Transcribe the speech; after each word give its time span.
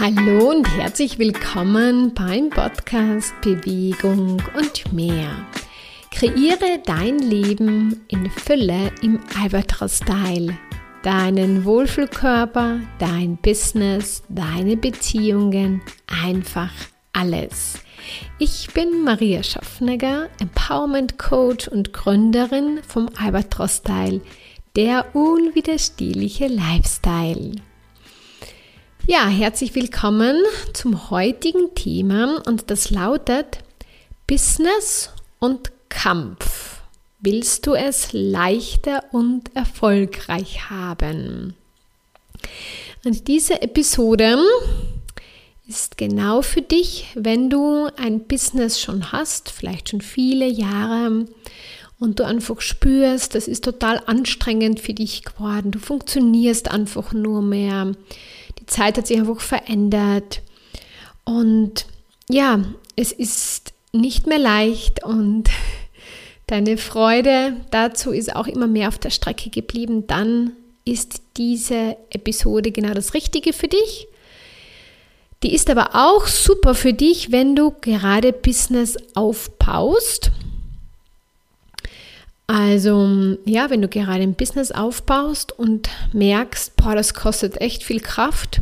Hallo 0.00 0.48
und 0.48 0.66
herzlich 0.78 1.18
willkommen 1.18 2.14
beim 2.14 2.48
Podcast 2.48 3.34
Bewegung 3.42 4.42
und 4.56 4.92
mehr. 4.94 5.46
Kreiere 6.10 6.80
dein 6.86 7.18
Leben 7.18 8.00
in 8.08 8.30
Fülle 8.30 8.92
im 9.02 9.20
Albatros-Style. 9.38 10.56
Deinen 11.02 11.66
Wohlfühlkörper, 11.66 12.80
dein 12.98 13.36
Business, 13.36 14.22
deine 14.30 14.78
Beziehungen, 14.78 15.82
einfach 16.24 16.72
alles. 17.12 17.74
Ich 18.38 18.70
bin 18.72 19.04
Maria 19.04 19.42
Schaffnegger, 19.42 20.30
Empowerment 20.40 21.18
Coach 21.18 21.68
und 21.68 21.92
Gründerin 21.92 22.80
vom 22.88 23.10
Albatros 23.22 23.76
Style, 23.76 24.22
der 24.76 25.14
unwiderstehliche 25.14 26.46
Lifestyle. 26.46 27.52
Ja, 29.06 29.26
herzlich 29.26 29.74
willkommen 29.74 30.36
zum 30.72 31.10
heutigen 31.10 31.74
Thema 31.74 32.42
und 32.46 32.70
das 32.70 32.90
lautet 32.90 33.58
Business 34.26 35.10
und 35.38 35.72
Kampf. 35.88 36.82
Willst 37.18 37.66
du 37.66 37.74
es 37.74 38.12
leichter 38.12 39.04
und 39.12 39.56
erfolgreich 39.56 40.70
haben? 40.70 41.54
Und 43.04 43.26
diese 43.26 43.62
Episode 43.62 44.38
ist 45.66 45.96
genau 45.96 46.42
für 46.42 46.62
dich, 46.62 47.06
wenn 47.14 47.50
du 47.50 47.88
ein 47.96 48.26
Business 48.26 48.80
schon 48.80 49.12
hast, 49.12 49.50
vielleicht 49.50 49.88
schon 49.88 50.02
viele 50.02 50.46
Jahre 50.46 51.26
und 51.98 52.18
du 52.18 52.24
einfach 52.24 52.60
spürst, 52.60 53.34
das 53.34 53.48
ist 53.48 53.64
total 53.64 54.02
anstrengend 54.06 54.80
für 54.80 54.94
dich 54.94 55.22
geworden. 55.22 55.70
Du 55.70 55.78
funktionierst 55.78 56.70
einfach 56.70 57.12
nur 57.12 57.42
mehr 57.42 57.92
die 58.60 58.66
Zeit 58.66 58.98
hat 58.98 59.06
sich 59.06 59.18
einfach 59.18 59.40
verändert. 59.40 60.42
Und 61.24 61.86
ja, 62.28 62.64
es 62.96 63.12
ist 63.12 63.72
nicht 63.92 64.26
mehr 64.26 64.38
leicht 64.38 65.02
und 65.04 65.44
deine 66.46 66.76
Freude 66.76 67.54
dazu 67.70 68.12
ist 68.12 68.34
auch 68.34 68.46
immer 68.46 68.66
mehr 68.66 68.88
auf 68.88 68.98
der 68.98 69.10
Strecke 69.10 69.50
geblieben. 69.50 70.06
Dann 70.06 70.52
ist 70.84 71.22
diese 71.36 71.96
Episode 72.10 72.72
genau 72.72 72.94
das 72.94 73.14
Richtige 73.14 73.52
für 73.52 73.68
dich. 73.68 74.08
Die 75.42 75.54
ist 75.54 75.70
aber 75.70 75.90
auch 75.94 76.26
super 76.26 76.74
für 76.74 76.92
dich, 76.92 77.32
wenn 77.32 77.56
du 77.56 77.72
gerade 77.80 78.32
Business 78.32 78.96
aufbaust. 79.14 80.30
Also 82.52 83.36
ja, 83.44 83.70
wenn 83.70 83.80
du 83.80 83.86
gerade 83.86 84.24
ein 84.24 84.34
Business 84.34 84.72
aufbaust 84.72 85.56
und 85.56 85.88
merkst, 86.12 86.74
boah, 86.74 86.96
das 86.96 87.14
kostet 87.14 87.60
echt 87.60 87.84
viel 87.84 88.00
Kraft 88.00 88.60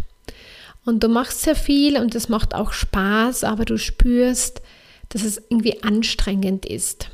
und 0.84 1.02
du 1.02 1.08
machst 1.08 1.40
sehr 1.40 1.56
viel 1.56 1.96
und 1.98 2.14
es 2.14 2.28
macht 2.28 2.54
auch 2.54 2.72
Spaß, 2.72 3.44
aber 3.44 3.64
du 3.64 3.78
spürst, 3.78 4.60
dass 5.08 5.22
es 5.22 5.38
irgendwie 5.48 5.82
anstrengend 5.82 6.66
ist 6.66 7.08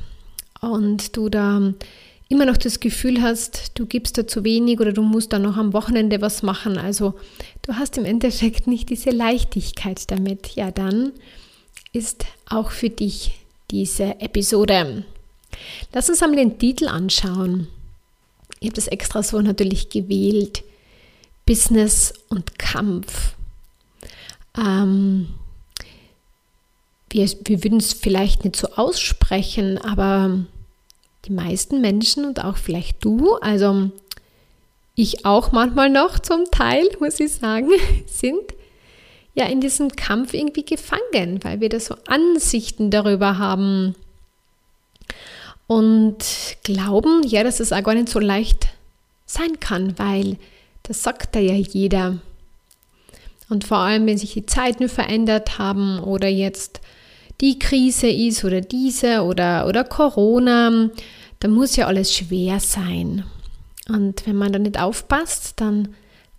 und 0.60 1.16
du 1.16 1.28
da 1.28 1.74
immer 2.28 2.44
noch 2.44 2.56
das 2.56 2.80
Gefühl 2.80 3.22
hast, 3.22 3.78
du 3.78 3.86
gibst 3.86 4.18
da 4.18 4.26
zu 4.26 4.42
wenig 4.42 4.80
oder 4.80 4.92
du 4.92 5.02
musst 5.02 5.32
da 5.32 5.38
noch 5.38 5.56
am 5.56 5.74
Wochenende 5.74 6.20
was 6.22 6.42
machen. 6.42 6.76
Also 6.76 7.14
du 7.62 7.74
hast 7.74 7.98
im 7.98 8.04
Endeffekt 8.04 8.66
nicht 8.66 8.90
diese 8.90 9.10
Leichtigkeit 9.10 10.10
damit. 10.10 10.56
Ja, 10.56 10.72
dann 10.72 11.12
ist 11.92 12.24
auch 12.46 12.72
für 12.72 12.90
dich 12.90 13.30
diese 13.70 14.20
Episode. 14.20 15.04
Lass 15.92 16.08
uns 16.08 16.22
einmal 16.22 16.38
den 16.38 16.58
Titel 16.58 16.88
anschauen. 16.88 17.68
Ich 18.60 18.68
habe 18.68 18.76
das 18.76 18.88
extra 18.88 19.22
so 19.22 19.40
natürlich 19.40 19.88
gewählt. 19.90 20.64
Business 21.46 22.14
und 22.28 22.58
Kampf. 22.58 23.34
Ähm, 24.56 25.28
wir, 27.10 27.28
wir 27.44 27.62
würden 27.62 27.78
es 27.78 27.92
vielleicht 27.92 28.44
nicht 28.44 28.56
so 28.56 28.68
aussprechen, 28.76 29.78
aber 29.78 30.40
die 31.26 31.32
meisten 31.32 31.80
Menschen 31.80 32.24
und 32.24 32.42
auch 32.42 32.56
vielleicht 32.56 33.04
du, 33.04 33.34
also 33.36 33.90
ich 34.94 35.24
auch 35.24 35.52
manchmal 35.52 35.90
noch 35.90 36.18
zum 36.18 36.44
Teil, 36.50 36.88
muss 37.00 37.20
ich 37.20 37.32
sagen, 37.32 37.70
sind 38.06 38.42
ja 39.34 39.46
in 39.46 39.60
diesem 39.60 39.90
Kampf 39.90 40.34
irgendwie 40.34 40.64
gefangen, 40.64 41.40
weil 41.42 41.60
wir 41.60 41.68
da 41.68 41.80
so 41.80 41.96
Ansichten 42.06 42.90
darüber 42.90 43.38
haben, 43.38 43.96
und 45.66 46.16
glauben, 46.62 47.22
ja, 47.26 47.42
dass 47.42 47.60
es 47.60 47.72
auch 47.72 47.82
gar 47.82 47.94
nicht 47.94 48.08
so 48.08 48.18
leicht 48.18 48.68
sein 49.26 49.60
kann, 49.60 49.98
weil 49.98 50.36
das 50.82 51.02
sagt 51.02 51.34
ja 51.36 51.40
jeder. 51.40 52.18
Und 53.48 53.64
vor 53.64 53.78
allem, 53.78 54.06
wenn 54.06 54.18
sich 54.18 54.34
die 54.34 54.46
Zeiten 54.46 54.88
verändert 54.88 55.58
haben 55.58 55.98
oder 56.00 56.28
jetzt 56.28 56.80
die 57.40 57.58
Krise 57.58 58.08
ist 58.08 58.44
oder 58.44 58.60
diese 58.60 59.22
oder, 59.22 59.66
oder 59.66 59.84
Corona, 59.84 60.90
dann 61.40 61.50
muss 61.50 61.76
ja 61.76 61.86
alles 61.86 62.14
schwer 62.14 62.60
sein. 62.60 63.24
Und 63.88 64.26
wenn 64.26 64.36
man 64.36 64.52
da 64.52 64.58
nicht 64.58 64.80
aufpasst, 64.80 65.60
dann 65.60 65.94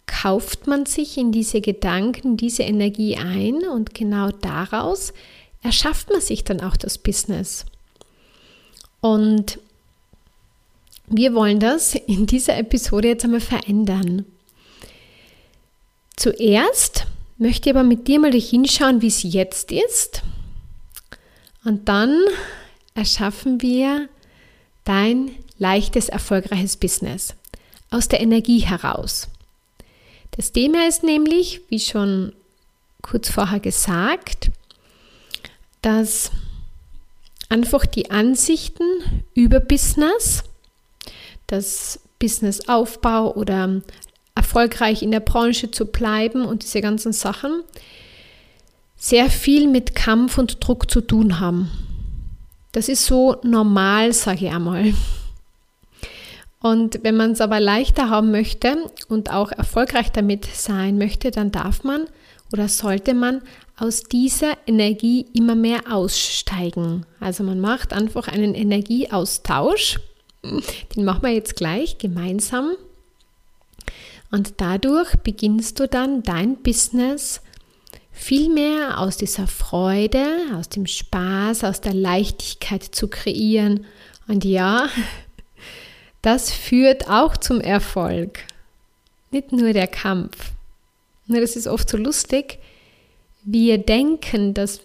kauft 0.08 0.68
man 0.68 0.86
sich 0.86 1.18
in 1.18 1.32
diese 1.32 1.62
Gedanken, 1.62 2.38
diese 2.38 2.64
Energie 2.64 3.18
ein 3.18 3.68
und 3.68 3.94
genau 3.94 4.30
daraus 4.30 5.14
erschafft 5.62 6.10
man 6.10 6.22
sich 6.22 6.44
dann 6.44 6.62
auch 6.62 6.78
das 6.78 6.98
Business. 6.98 7.66
Und 9.06 9.60
wir 11.06 11.36
wollen 11.36 11.60
das 11.60 11.94
in 11.94 12.26
dieser 12.26 12.58
Episode 12.58 13.10
jetzt 13.10 13.24
einmal 13.24 13.40
verändern. 13.40 14.26
Zuerst 16.16 17.06
möchte 17.38 17.70
ich 17.70 17.76
aber 17.76 17.84
mit 17.84 18.08
dir 18.08 18.20
mal 18.20 18.34
hinschauen, 18.34 19.04
wie 19.04 19.08
es 19.10 19.22
jetzt 19.22 19.72
ist. 19.72 20.24
Und 21.64 21.88
dann 21.88 22.20
erschaffen 22.96 23.62
wir 23.62 24.10
dein 24.86 25.36
leichtes, 25.60 26.10
erfolgreiches 26.10 26.76
Business 26.76 27.36
aus 27.92 28.08
der 28.08 28.22
Energie 28.22 28.62
heraus. 28.62 29.28
Das 30.32 30.52
Thema 30.52 30.88
ist 30.88 31.04
nämlich, 31.04 31.62
wie 31.70 31.80
schon 31.80 32.34
kurz 33.04 33.30
vorher 33.30 33.60
gesagt, 33.60 34.50
dass 35.84 36.32
einfach 37.50 37.86
die 37.86 38.12
Ansichten 38.12 38.84
über 39.34 39.60
Business, 39.60 40.44
das 41.48 42.00
Businessaufbau 42.20 43.34
oder 43.36 43.82
erfolgreich 44.36 45.02
in 45.02 45.12
der 45.12 45.20
Branche 45.20 45.72
zu 45.72 45.86
bleiben 45.86 46.46
und 46.46 46.64
diese 46.64 46.82
ganzen 46.82 47.14
Sachen 47.14 47.64
sehr 48.96 49.30
viel 49.30 49.68
mit 49.68 49.96
Kampf 49.96 50.38
und 50.38 50.66
Druck 50.66 50.90
zu 50.90 51.02
tun 51.02 51.40
haben. 51.40 51.70
Das 52.72 52.90
ist 52.90 53.06
so 53.06 53.38
normal, 53.44 54.12
sage 54.14 54.46
ich 54.46 54.52
einmal. 54.52 54.94
Und 56.60 57.04
wenn 57.04 57.16
man 57.16 57.32
es 57.32 57.42
aber 57.42 57.60
leichter 57.60 58.10
haben 58.10 58.32
möchte 58.32 58.76
und 59.08 59.32
auch 59.32 59.52
erfolgreich 59.52 60.12
damit 60.12 60.46
sein 60.46 60.98
möchte, 60.98 61.32
dann 61.32 61.52
darf 61.52 61.84
man 61.84 62.08
oder 62.52 62.68
sollte 62.68 63.14
man 63.14 63.42
aus 63.78 64.04
dieser 64.04 64.58
Energie 64.68 65.26
immer 65.34 65.56
mehr 65.56 65.82
aussteigen. 65.92 67.06
Also 67.20 67.44
man 67.44 67.60
macht 67.60 67.94
einfach 67.94 68.28
einen 68.28 68.56
Energieaustausch. 68.56 70.00
Den 70.96 71.06
machen 71.06 71.24
wir 71.24 71.32
jetzt 71.32 71.56
gleich 71.56 71.98
gemeinsam. 71.98 72.76
Und 74.32 74.56
dadurch 74.58 75.16
beginnst 75.18 75.80
du 75.80 75.88
dann 75.88 76.24
dein 76.24 76.58
Business 76.62 77.42
viel 78.12 78.50
mehr 78.50 79.00
aus 79.00 79.18
dieser 79.18 79.48
Freude, 79.48 80.26
aus 80.56 80.70
dem 80.70 80.88
Spaß, 80.88 81.64
aus 81.64 81.82
der 81.82 81.94
Leichtigkeit 81.94 82.84
zu 82.84 83.10
kreieren. 83.10 83.86
Und 84.28 84.46
ja, 84.46 84.90
das 86.22 86.52
führt 86.52 87.10
auch 87.10 87.38
zum 87.38 87.60
Erfolg. 87.60 88.40
Nicht 89.32 89.52
nur 89.52 89.74
der 89.74 89.88
Kampf. 89.88 90.55
Nur 91.28 91.42
das 91.42 91.56
ist 91.56 91.68
oft 91.68 91.90
so 91.90 91.98
lustig, 91.98 92.60
wir 93.44 93.78
denken, 93.78 94.54
dass, 94.56 94.82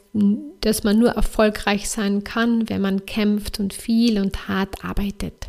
dass 0.61 0.85
man 0.85 0.99
nur 0.99 1.11
erfolgreich 1.11 1.89
sein 1.89 2.25
kann, 2.25 2.69
wenn 2.69 2.83
man 2.83 3.07
kämpft 3.07 3.59
und 3.59 3.73
viel 3.73 4.21
und 4.21 4.49
hart 4.49 4.85
arbeitet. 4.85 5.47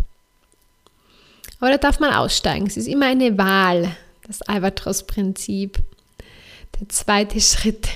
Aber 1.59 1.71
da 1.71 1.77
darf 1.77 1.99
man 1.99 2.13
aussteigen. 2.13 2.67
Es 2.67 2.77
ist 2.77 2.87
immer 2.87 3.07
eine 3.07 3.37
Wahl, 3.37 3.95
das 4.25 4.41
Albatros-Prinzip. 4.41 5.77
Der 6.79 6.89
zweite 6.89 7.39
Schritt 7.41 7.89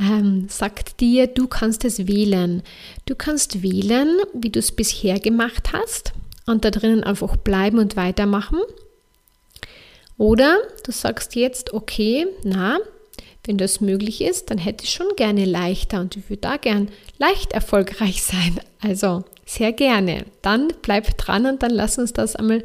ähm, 0.00 0.46
sagt 0.48 1.00
dir, 1.00 1.28
du 1.28 1.46
kannst 1.46 1.84
es 1.84 2.08
wählen. 2.08 2.62
Du 3.06 3.14
kannst 3.14 3.62
wählen, 3.62 4.18
wie 4.34 4.50
du 4.50 4.58
es 4.58 4.72
bisher 4.72 5.20
gemacht 5.20 5.72
hast 5.72 6.12
und 6.46 6.64
da 6.64 6.70
drinnen 6.70 7.04
einfach 7.04 7.36
bleiben 7.36 7.78
und 7.78 7.96
weitermachen. 7.96 8.58
Oder 10.22 10.58
du 10.84 10.92
sagst 10.92 11.34
jetzt, 11.34 11.74
okay, 11.74 12.28
na, 12.44 12.78
wenn 13.44 13.58
das 13.58 13.80
möglich 13.80 14.20
ist, 14.20 14.50
dann 14.50 14.58
hätte 14.58 14.84
ich 14.84 14.90
schon 14.90 15.16
gerne 15.16 15.44
leichter 15.44 16.00
und 16.00 16.16
ich 16.16 16.30
würde 16.30 16.42
da 16.42 16.58
gern 16.58 16.92
leicht 17.18 17.52
erfolgreich 17.52 18.22
sein. 18.22 18.60
Also 18.80 19.24
sehr 19.46 19.72
gerne. 19.72 20.24
Dann 20.40 20.72
bleib 20.80 21.18
dran 21.18 21.46
und 21.46 21.64
dann 21.64 21.72
lass 21.72 21.98
uns 21.98 22.12
das 22.12 22.36
einmal 22.36 22.62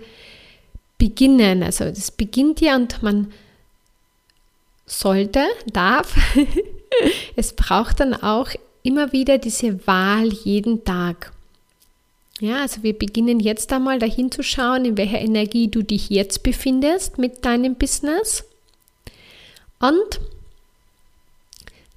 beginnen. 0.99 1.63
Also 1.63 1.85
das 1.85 2.11
beginnt 2.11 2.61
ja 2.61 2.75
und 2.75 3.01
man 3.01 3.33
sollte, 4.85 5.43
darf, 5.65 6.15
es 7.35 7.53
braucht 7.53 8.01
dann 8.01 8.13
auch 8.13 8.49
immer 8.83 9.13
wieder 9.13 9.39
diese 9.39 9.87
Wahl 9.87 10.27
jeden 10.27 10.85
Tag. 10.85 11.31
Ja, 12.39 12.61
also 12.61 12.83
wir 12.83 12.97
beginnen 12.97 13.39
jetzt 13.39 13.73
einmal 13.73 13.97
dahin 13.97 14.31
zu 14.31 14.43
schauen, 14.43 14.85
in 14.85 14.97
welcher 14.97 15.19
Energie 15.19 15.69
du 15.69 15.81
dich 15.81 16.09
jetzt 16.09 16.43
befindest 16.43 17.17
mit 17.17 17.43
deinem 17.45 17.75
Business. 17.75 18.43
Und 19.79 20.19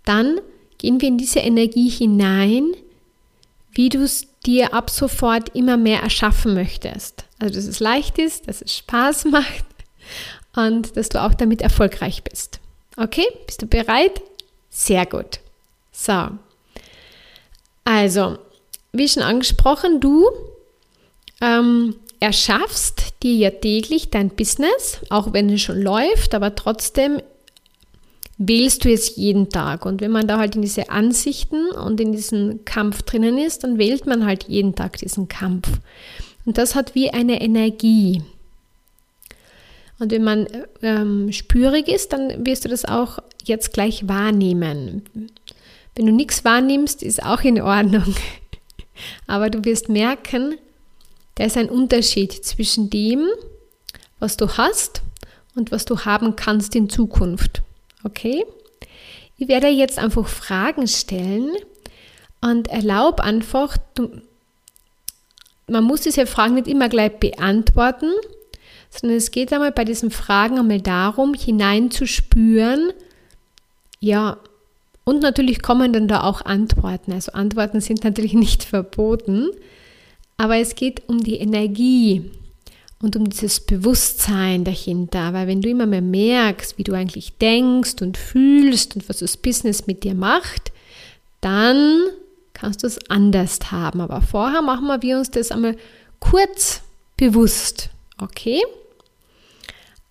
dann 0.04 0.40
gehen 0.78 1.00
wir 1.00 1.08
in 1.08 1.18
diese 1.18 1.40
Energie 1.40 1.90
hinein, 1.90 2.72
wie 3.72 3.90
du 3.90 4.02
es 4.02 4.26
dir 4.46 4.72
ab 4.72 4.88
sofort 4.88 5.54
immer 5.54 5.76
mehr 5.76 6.00
erschaffen 6.00 6.54
möchtest. 6.54 7.24
Also, 7.38 7.54
dass 7.56 7.66
es 7.66 7.80
leicht 7.80 8.18
ist, 8.18 8.48
dass 8.48 8.62
es 8.62 8.76
Spaß 8.76 9.24
macht 9.26 9.64
und 10.56 10.96
dass 10.96 11.10
du 11.10 11.22
auch 11.22 11.34
damit 11.34 11.60
erfolgreich 11.60 12.24
bist. 12.24 12.60
Okay, 12.96 13.26
bist 13.46 13.62
du 13.62 13.66
bereit? 13.66 14.22
Sehr 14.70 15.04
gut. 15.04 15.40
So. 15.92 16.30
Also, 17.84 18.38
wie 18.92 19.08
schon 19.08 19.22
angesprochen, 19.22 20.00
du 20.00 20.28
ähm, 21.40 21.96
erschaffst 22.20 23.14
dir 23.22 23.34
ja 23.34 23.50
täglich 23.50 24.10
dein 24.10 24.30
Business, 24.30 25.00
auch 25.08 25.32
wenn 25.32 25.50
es 25.50 25.62
schon 25.62 25.80
läuft, 25.80 26.34
aber 26.34 26.54
trotzdem 26.54 27.22
wählst 28.36 28.84
du 28.84 28.92
es 28.92 29.16
jeden 29.16 29.50
Tag. 29.50 29.84
Und 29.84 30.00
wenn 30.00 30.10
man 30.10 30.26
da 30.26 30.38
halt 30.38 30.56
in 30.56 30.62
diese 30.62 30.90
Ansichten 30.90 31.70
und 31.70 32.00
in 32.00 32.12
diesen 32.12 32.64
Kampf 32.64 33.02
drinnen 33.02 33.38
ist, 33.38 33.64
dann 33.64 33.78
wählt 33.78 34.06
man 34.06 34.24
halt 34.24 34.44
jeden 34.44 34.74
Tag 34.74 34.96
diesen 34.98 35.28
Kampf. 35.28 35.68
Und 36.46 36.56
das 36.56 36.74
hat 36.74 36.94
wie 36.94 37.10
eine 37.10 37.40
Energie. 37.40 38.22
Und 39.98 40.10
wenn 40.10 40.24
man 40.24 40.46
ähm, 40.82 41.30
spürig 41.32 41.86
ist, 41.88 42.14
dann 42.14 42.46
wirst 42.46 42.64
du 42.64 42.70
das 42.70 42.86
auch 42.86 43.18
jetzt 43.44 43.74
gleich 43.74 44.08
wahrnehmen. 44.08 45.02
Wenn 45.94 46.06
du 46.06 46.12
nichts 46.12 46.42
wahrnimmst, 46.44 47.02
ist 47.02 47.22
auch 47.22 47.42
in 47.42 47.60
Ordnung. 47.60 48.14
Aber 49.26 49.50
du 49.50 49.64
wirst 49.64 49.88
merken, 49.88 50.56
da 51.36 51.44
ist 51.44 51.56
ein 51.56 51.68
Unterschied 51.68 52.32
zwischen 52.32 52.90
dem, 52.90 53.26
was 54.18 54.36
du 54.36 54.48
hast 54.56 55.02
und 55.54 55.72
was 55.72 55.84
du 55.84 56.00
haben 56.00 56.36
kannst 56.36 56.74
in 56.74 56.88
Zukunft. 56.88 57.62
Okay? 58.04 58.44
Ich 59.36 59.48
werde 59.48 59.68
jetzt 59.68 59.98
einfach 59.98 60.28
Fragen 60.28 60.86
stellen 60.86 61.50
und 62.40 62.68
erlaube 62.68 63.22
einfach, 63.24 63.76
du, 63.94 64.20
man 65.66 65.84
muss 65.84 66.02
diese 66.02 66.26
Fragen 66.26 66.54
nicht 66.54 66.68
immer 66.68 66.88
gleich 66.88 67.18
beantworten, 67.18 68.12
sondern 68.90 69.16
es 69.16 69.30
geht 69.30 69.52
einmal 69.52 69.72
bei 69.72 69.84
diesen 69.84 70.10
Fragen 70.10 70.58
einmal 70.58 70.80
darum, 70.80 71.34
hineinzuspüren, 71.34 72.92
ja, 74.00 74.38
und 75.04 75.22
natürlich 75.22 75.62
kommen 75.62 75.92
dann 75.92 76.08
da 76.08 76.22
auch 76.22 76.42
Antworten. 76.42 77.12
Also 77.12 77.32
Antworten 77.32 77.80
sind 77.80 78.04
natürlich 78.04 78.32
nicht 78.34 78.62
verboten, 78.62 79.48
aber 80.36 80.56
es 80.56 80.74
geht 80.74 81.08
um 81.08 81.22
die 81.22 81.36
Energie, 81.36 82.30
und 83.02 83.16
um 83.16 83.28
dieses 83.28 83.60
Bewusstsein 83.60 84.64
dahinter. 84.64 85.32
Weil 85.32 85.46
wenn 85.46 85.62
du 85.62 85.70
immer 85.70 85.86
mehr 85.86 86.02
merkst, 86.02 86.78
wie 86.78 86.84
du 86.84 86.92
eigentlich 86.92 87.36
denkst 87.38 88.02
und 88.02 88.16
fühlst 88.16 88.96
und 88.96 89.08
was 89.08 89.18
das 89.18 89.36
Business 89.36 89.86
mit 89.86 90.04
dir 90.04 90.14
macht, 90.14 90.72
dann 91.40 92.02
kannst 92.52 92.82
du 92.82 92.86
es 92.86 92.98
anders 93.10 93.58
haben. 93.70 94.00
Aber 94.00 94.20
vorher 94.20 94.62
machen 94.62 94.88
wir 95.00 95.18
uns 95.18 95.30
das 95.30 95.50
einmal 95.50 95.76
kurz 96.18 96.82
bewusst. 97.16 97.88
Okay? 98.18 98.62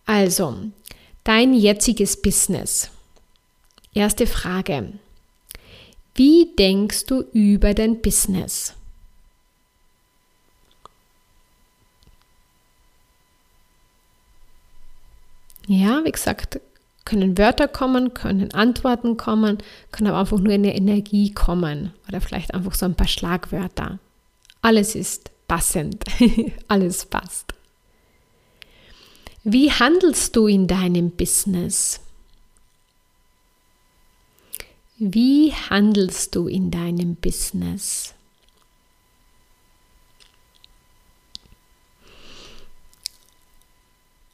Also, 0.05 0.55
dein 1.23 1.53
jetziges 1.53 2.19
Business. 2.19 2.89
Erste 3.93 4.27
Frage. 4.27 4.93
Wie 6.15 6.53
denkst 6.57 7.05
du 7.05 7.21
über 7.33 7.73
dein 7.73 8.01
Business? 8.01 8.75
Ja, 15.67 16.03
wie 16.03 16.11
gesagt, 16.11 16.59
können 17.05 17.37
Wörter 17.37 17.67
kommen, 17.67 18.13
können 18.13 18.53
Antworten 18.53 19.17
kommen, 19.17 19.59
können 19.91 20.09
aber 20.09 20.19
einfach 20.19 20.39
nur 20.39 20.53
eine 20.53 20.75
Energie 20.75 21.31
kommen 21.31 21.93
oder 22.07 22.21
vielleicht 22.21 22.53
einfach 22.53 22.73
so 22.73 22.85
ein 22.85 22.95
paar 22.95 23.07
Schlagwörter. 23.07 23.99
Alles 24.61 24.95
ist 24.95 25.31
passend, 25.47 26.03
alles 26.67 27.05
passt. 27.05 27.53
Wie 29.43 29.71
handelst 29.71 30.35
du 30.35 30.47
in 30.47 30.67
deinem 30.67 31.11
Business? 31.11 32.01
Wie 34.99 35.53
handelst 35.53 36.35
du 36.35 36.47
in 36.47 36.71
deinem 36.71 37.15
Business? 37.15 38.13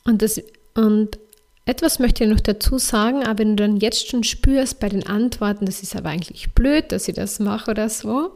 Und, 0.05 0.23
das, 0.23 0.41
und 0.73 1.19
etwas 1.65 1.99
möchte 1.99 2.23
ich 2.23 2.29
noch 2.31 2.39
dazu 2.39 2.79
sagen, 2.79 3.23
aber 3.23 3.39
wenn 3.39 3.55
du 3.55 3.63
dann 3.63 3.77
jetzt 3.77 4.09
schon 4.09 4.23
spürst 4.23 4.79
bei 4.79 4.89
den 4.89 5.05
Antworten, 5.05 5.67
das 5.67 5.83
ist 5.83 5.95
aber 5.95 6.09
eigentlich 6.09 6.51
blöd, 6.53 6.91
dass 6.91 7.07
ich 7.07 7.15
das 7.15 7.39
mache 7.39 7.69
oder 7.71 7.87
so, 7.89 8.31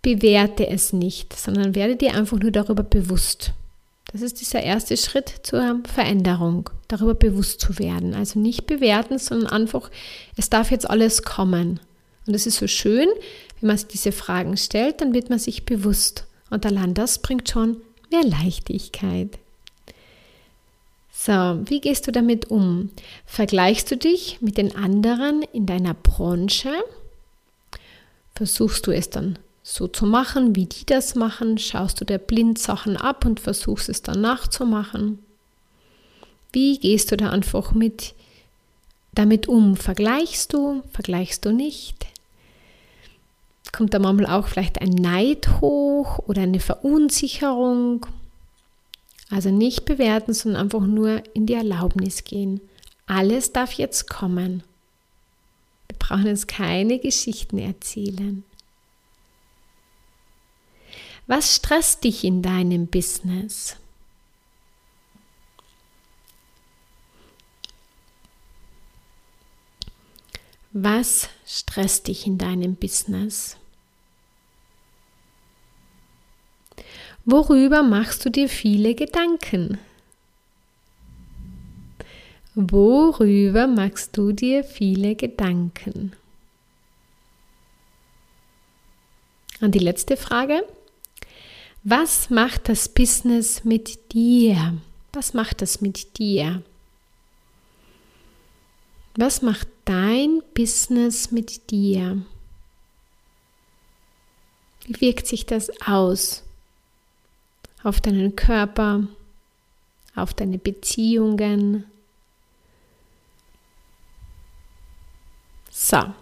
bewerte 0.00 0.66
es 0.66 0.94
nicht, 0.94 1.34
sondern 1.34 1.74
werde 1.74 1.96
dir 1.96 2.14
einfach 2.14 2.38
nur 2.38 2.50
darüber 2.50 2.82
bewusst. 2.82 3.52
Das 4.16 4.22
ist 4.22 4.40
dieser 4.40 4.62
erste 4.62 4.96
Schritt 4.96 5.30
zur 5.42 5.80
Veränderung, 5.84 6.70
darüber 6.88 7.12
bewusst 7.12 7.60
zu 7.60 7.78
werden. 7.78 8.14
Also 8.14 8.38
nicht 8.40 8.66
bewerten, 8.66 9.18
sondern 9.18 9.50
einfach, 9.50 9.90
es 10.38 10.48
darf 10.48 10.70
jetzt 10.70 10.88
alles 10.88 11.22
kommen. 11.22 11.80
Und 12.26 12.32
es 12.32 12.46
ist 12.46 12.56
so 12.56 12.66
schön, 12.66 13.08
wenn 13.60 13.66
man 13.66 13.76
sich 13.76 13.88
diese 13.88 14.12
Fragen 14.12 14.56
stellt, 14.56 15.02
dann 15.02 15.12
wird 15.12 15.28
man 15.28 15.38
sich 15.38 15.66
bewusst. 15.66 16.24
Und 16.48 16.64
allein 16.64 16.94
das 16.94 17.18
bringt 17.18 17.50
schon 17.50 17.76
mehr 18.10 18.24
Leichtigkeit. 18.24 19.38
So, 21.12 21.60
wie 21.66 21.82
gehst 21.82 22.06
du 22.06 22.10
damit 22.10 22.50
um? 22.50 22.88
Vergleichst 23.26 23.90
du 23.90 23.98
dich 23.98 24.40
mit 24.40 24.56
den 24.56 24.74
anderen 24.74 25.42
in 25.52 25.66
deiner 25.66 25.92
Branche? 25.92 26.72
Versuchst 28.34 28.86
du 28.86 28.92
es 28.92 29.10
dann 29.10 29.38
so 29.68 29.88
zu 29.88 30.06
machen, 30.06 30.54
wie 30.54 30.66
die 30.66 30.86
das 30.86 31.16
machen? 31.16 31.58
Schaust 31.58 32.00
du 32.00 32.04
dir 32.04 32.18
blind 32.18 32.56
Sachen 32.56 32.96
ab 32.96 33.24
und 33.26 33.40
versuchst 33.40 33.88
es 33.88 34.00
dann 34.00 34.20
nachzumachen? 34.20 35.18
Wie 36.52 36.78
gehst 36.78 37.10
du 37.10 37.16
da 37.16 37.30
einfach 37.30 37.72
mit 37.72 38.14
damit 39.12 39.48
um? 39.48 39.76
Vergleichst 39.76 40.52
du? 40.52 40.84
Vergleichst 40.92 41.44
du 41.44 41.52
nicht? 41.52 42.06
Kommt 43.72 43.92
da 43.92 43.98
manchmal 43.98 44.30
auch 44.30 44.46
vielleicht 44.46 44.80
ein 44.80 44.90
Neid 44.90 45.60
hoch 45.60 46.20
oder 46.28 46.42
eine 46.42 46.60
Verunsicherung? 46.60 48.06
Also 49.30 49.50
nicht 49.50 49.84
bewerten, 49.84 50.32
sondern 50.32 50.62
einfach 50.62 50.86
nur 50.86 51.24
in 51.34 51.46
die 51.46 51.54
Erlaubnis 51.54 52.22
gehen. 52.22 52.60
Alles 53.06 53.52
darf 53.52 53.72
jetzt 53.72 54.08
kommen. 54.08 54.62
Wir 55.88 55.98
brauchen 55.98 56.28
uns 56.28 56.46
keine 56.46 57.00
Geschichten 57.00 57.58
erzählen. 57.58 58.44
Was 61.26 61.56
stresst 61.56 62.04
dich 62.04 62.22
in 62.22 62.40
deinem 62.40 62.86
Business? 62.86 63.76
Was 70.72 71.28
stresst 71.46 72.06
dich 72.06 72.26
in 72.26 72.38
deinem 72.38 72.76
Business? 72.76 73.56
Worüber 77.24 77.82
machst 77.82 78.24
du 78.24 78.30
dir 78.30 78.48
viele 78.48 78.94
Gedanken? 78.94 79.78
Worüber 82.54 83.66
machst 83.66 84.16
du 84.16 84.30
dir 84.32 84.62
viele 84.62 85.16
Gedanken? 85.16 86.14
Und 89.60 89.74
die 89.74 89.80
letzte 89.80 90.16
Frage. 90.16 90.62
Was 91.88 92.30
macht 92.30 92.68
das 92.68 92.88
Business 92.88 93.62
mit 93.62 94.12
dir? 94.12 94.76
Was 95.12 95.34
macht 95.34 95.62
das 95.62 95.80
mit 95.80 96.18
dir? 96.18 96.64
Was 99.14 99.40
macht 99.40 99.68
dein 99.84 100.42
Business 100.52 101.30
mit 101.30 101.70
dir? 101.70 102.22
Wie 104.84 105.00
wirkt 105.00 105.28
sich 105.28 105.46
das 105.46 105.70
aus? 105.86 106.42
auf 107.86 108.00
deinen 108.00 108.34
Körper, 108.34 109.06
auf 110.16 110.34
deine 110.34 110.58
Beziehungen. 110.58 111.84
So. 115.70 116.12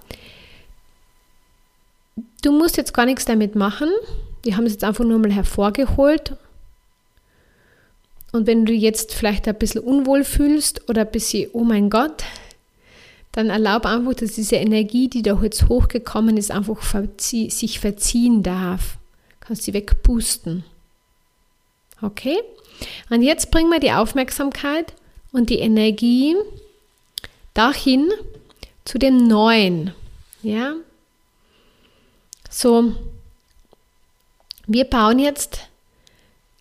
Du 2.42 2.52
musst 2.52 2.76
jetzt 2.76 2.92
gar 2.92 3.06
nichts 3.06 3.25
damit 3.25 3.54
machen. 3.54 3.88
Wir 4.44 4.56
haben 4.56 4.66
es 4.66 4.72
jetzt 4.72 4.84
einfach 4.84 5.04
nur 5.04 5.18
mal 5.18 5.32
hervorgeholt. 5.32 6.36
Und 8.30 8.46
wenn 8.46 8.66
du 8.66 8.72
jetzt 8.72 9.14
vielleicht 9.14 9.48
ein 9.48 9.58
bisschen 9.58 9.82
unwohl 9.82 10.22
fühlst 10.22 10.88
oder 10.88 11.02
ein 11.02 11.10
bisschen, 11.10 11.50
oh 11.52 11.64
mein 11.64 11.88
Gott, 11.88 12.24
dann 13.32 13.50
erlaub 13.50 13.86
einfach, 13.86 14.14
dass 14.14 14.32
diese 14.32 14.56
Energie, 14.56 15.08
die 15.08 15.22
da 15.22 15.40
jetzt 15.42 15.68
hochgekommen 15.68 16.36
ist, 16.36 16.50
einfach 16.50 16.82
verzie 16.82 17.50
sich 17.50 17.80
verziehen 17.80 18.42
darf. 18.42 18.98
Kannst 19.40 19.62
sie 19.62 19.72
wegpusten. 19.72 20.64
Okay? 22.02 22.36
Und 23.10 23.22
jetzt 23.22 23.50
bringen 23.50 23.70
wir 23.70 23.80
die 23.80 23.92
Aufmerksamkeit 23.92 24.92
und 25.32 25.48
die 25.48 25.58
Energie 25.58 26.36
dahin 27.54 28.10
zu 28.84 28.98
dem 28.98 29.26
Neuen. 29.26 29.94
Ja? 30.42 30.74
So, 32.50 32.92
wir 34.66 34.85
bauen 34.85 35.18
jetzt 35.18 35.61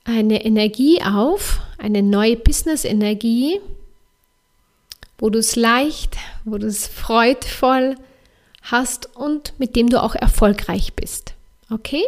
eine 0.04 0.44
Energie 0.44 1.02
auf, 1.02 1.62
eine 1.78 2.02
neue 2.02 2.36
Business-Energie, 2.36 3.62
wo 5.18 5.30
du 5.30 5.40
es 5.40 5.56
leicht, 5.56 6.18
wo 6.44 6.58
du 6.58 6.68
es 6.68 6.88
freudvoll 6.88 7.96
hast 8.64 9.16
und 9.16 9.58
mit 9.60 9.76
dem 9.76 9.90
du 9.90 10.02
auch 10.02 10.16
erfolgreich 10.16 10.94
bist. 10.94 11.34
Okay? 11.70 12.04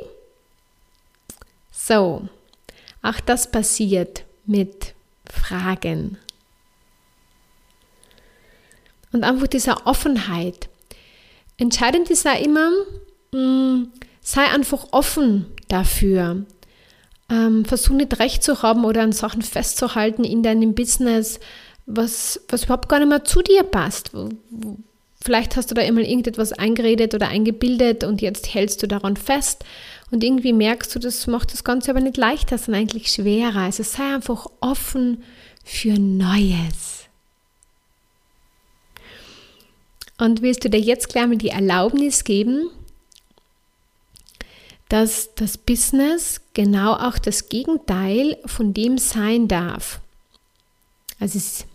So, 1.71 2.27
auch 3.01 3.19
das 3.21 3.51
passiert 3.51 4.23
mit 4.45 4.93
Fragen. 5.29 6.17
Und 9.11 9.23
einfach 9.23 9.47
dieser 9.47 9.87
Offenheit. 9.87 10.67
Entscheidend 11.57 12.09
ist 12.09 12.25
ja 12.25 12.33
immer, 12.33 12.69
mh, 13.31 13.39
mm, 13.39 13.91
sei 14.19 14.43
einfach 14.43 14.87
offen 14.91 15.54
dafür. 15.67 16.45
Ähm, 17.29 17.65
versuch 17.65 17.95
nicht 17.95 18.19
recht 18.19 18.43
zu 18.43 18.61
haben 18.61 18.85
oder 18.85 19.01
an 19.01 19.11
Sachen 19.11 19.41
festzuhalten 19.41 20.23
in 20.23 20.43
deinem 20.43 20.75
Business, 20.75 21.39
was, 21.85 22.41
was 22.49 22.65
überhaupt 22.65 22.89
gar 22.89 22.99
nicht 22.99 23.09
mehr 23.09 23.23
zu 23.23 23.41
dir 23.41 23.63
passt. 23.63 24.11
Vielleicht 25.21 25.55
hast 25.55 25.71
du 25.71 25.75
da 25.75 25.81
einmal 25.81 26.03
irgendetwas 26.03 26.53
eingeredet 26.53 27.15
oder 27.15 27.29
eingebildet 27.29 28.03
und 28.03 28.21
jetzt 28.21 28.53
hältst 28.53 28.83
du 28.83 28.87
daran 28.87 29.17
fest 29.17 29.65
und 30.11 30.23
irgendwie 30.23 30.53
merkst 30.53 30.93
du, 30.93 30.99
das 30.99 31.25
macht 31.25 31.51
das 31.51 31.63
Ganze 31.63 31.91
aber 31.91 31.99
nicht 31.99 32.17
leichter, 32.17 32.57
sondern 32.57 32.81
eigentlich 32.81 33.07
schwerer. 33.07 33.61
Also 33.61 33.83
sei 33.83 34.15
einfach 34.15 34.45
offen 34.59 35.23
für 35.63 35.97
Neues. 35.99 37.05
Und 40.17 40.41
willst 40.41 40.63
du 40.63 40.69
dir 40.69 40.79
jetzt 40.79 41.09
gleich 41.09 41.27
mal 41.27 41.37
die 41.37 41.49
Erlaubnis 41.49 42.23
geben, 42.23 42.69
dass 44.89 45.33
das 45.35 45.57
Business 45.57 46.41
genau 46.53 46.93
auch 46.93 47.17
das 47.17 47.49
Gegenteil 47.49 48.37
von 48.45 48.73
dem 48.73 48.97
sein 48.97 49.47
darf. 49.47 49.99
Also 51.19 51.37
es 51.37 51.65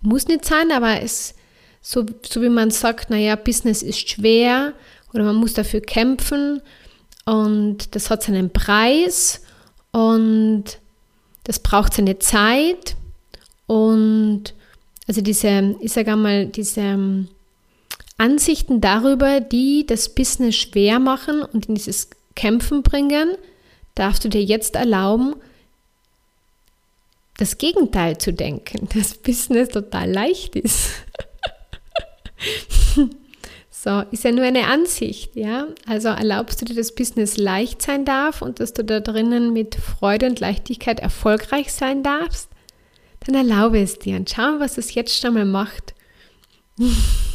muss 0.00 0.28
nicht 0.28 0.44
sein, 0.44 0.70
aber 0.70 1.02
es 1.02 1.34
so, 1.80 2.04
so 2.22 2.42
wie 2.42 2.48
man 2.48 2.70
sagt, 2.70 3.10
naja, 3.10 3.36
Business 3.36 3.82
ist 3.82 4.08
schwer 4.08 4.74
oder 5.12 5.24
man 5.24 5.36
muss 5.36 5.54
dafür 5.54 5.80
kämpfen 5.80 6.60
und 7.24 7.94
das 7.94 8.10
hat 8.10 8.22
seinen 8.22 8.50
Preis 8.52 9.42
und 9.90 10.64
das 11.44 11.58
braucht 11.58 11.94
seine 11.94 12.18
Zeit 12.18 12.96
und 13.66 14.54
also 15.06 15.22
diese, 15.22 15.76
ich 15.80 15.92
sage 15.92 16.12
einmal, 16.12 16.46
diese 16.46 17.26
Ansichten 18.18 18.80
darüber, 18.80 19.40
die 19.40 19.86
das 19.86 20.14
Business 20.14 20.56
schwer 20.56 20.98
machen 20.98 21.42
und 21.42 21.66
in 21.66 21.76
dieses 21.76 22.10
Kämpfen 22.34 22.82
bringen, 22.82 23.30
darfst 23.94 24.24
du 24.24 24.28
dir 24.28 24.42
jetzt 24.42 24.74
erlauben, 24.74 25.34
das 27.36 27.56
Gegenteil 27.58 28.18
zu 28.18 28.32
denken, 28.32 28.88
dass 28.94 29.14
Business 29.14 29.70
total 29.70 30.10
leicht 30.10 30.56
ist. 30.56 30.90
so, 33.70 34.02
ist 34.10 34.24
ja 34.24 34.32
nur 34.32 34.44
eine 34.44 34.66
Ansicht, 34.66 35.36
ja? 35.36 35.68
Also 35.86 36.08
erlaubst 36.08 36.60
du 36.60 36.64
dir, 36.64 36.74
dass 36.74 36.94
Business 36.94 37.36
leicht 37.36 37.80
sein 37.82 38.04
darf 38.04 38.42
und 38.42 38.60
dass 38.60 38.72
du 38.72 38.84
da 38.84 39.00
drinnen 39.00 39.52
mit 39.52 39.76
Freude 39.76 40.26
und 40.26 40.40
Leichtigkeit 40.40 41.00
erfolgreich 41.00 41.72
sein 41.72 42.02
darfst, 42.02 42.50
dann 43.20 43.34
erlaube 43.34 43.80
es 43.80 43.98
dir 43.98 44.16
und 44.16 44.30
schau, 44.30 44.58
was 44.58 44.78
es 44.78 44.94
jetzt 44.94 45.20
schon 45.20 45.34
mal 45.34 45.44
macht. 45.44 45.94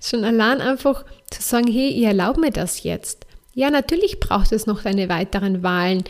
Schon 0.00 0.24
allein 0.24 0.60
einfach 0.60 1.04
zu 1.30 1.42
sagen, 1.42 1.70
hey, 1.70 1.88
ich 1.88 2.04
erlaube 2.04 2.40
mir 2.40 2.50
das 2.50 2.82
jetzt. 2.82 3.26
Ja, 3.54 3.70
natürlich 3.70 4.20
braucht 4.20 4.52
es 4.52 4.66
noch 4.66 4.82
deine 4.82 5.08
weiteren 5.08 5.62
Wahlen 5.62 6.04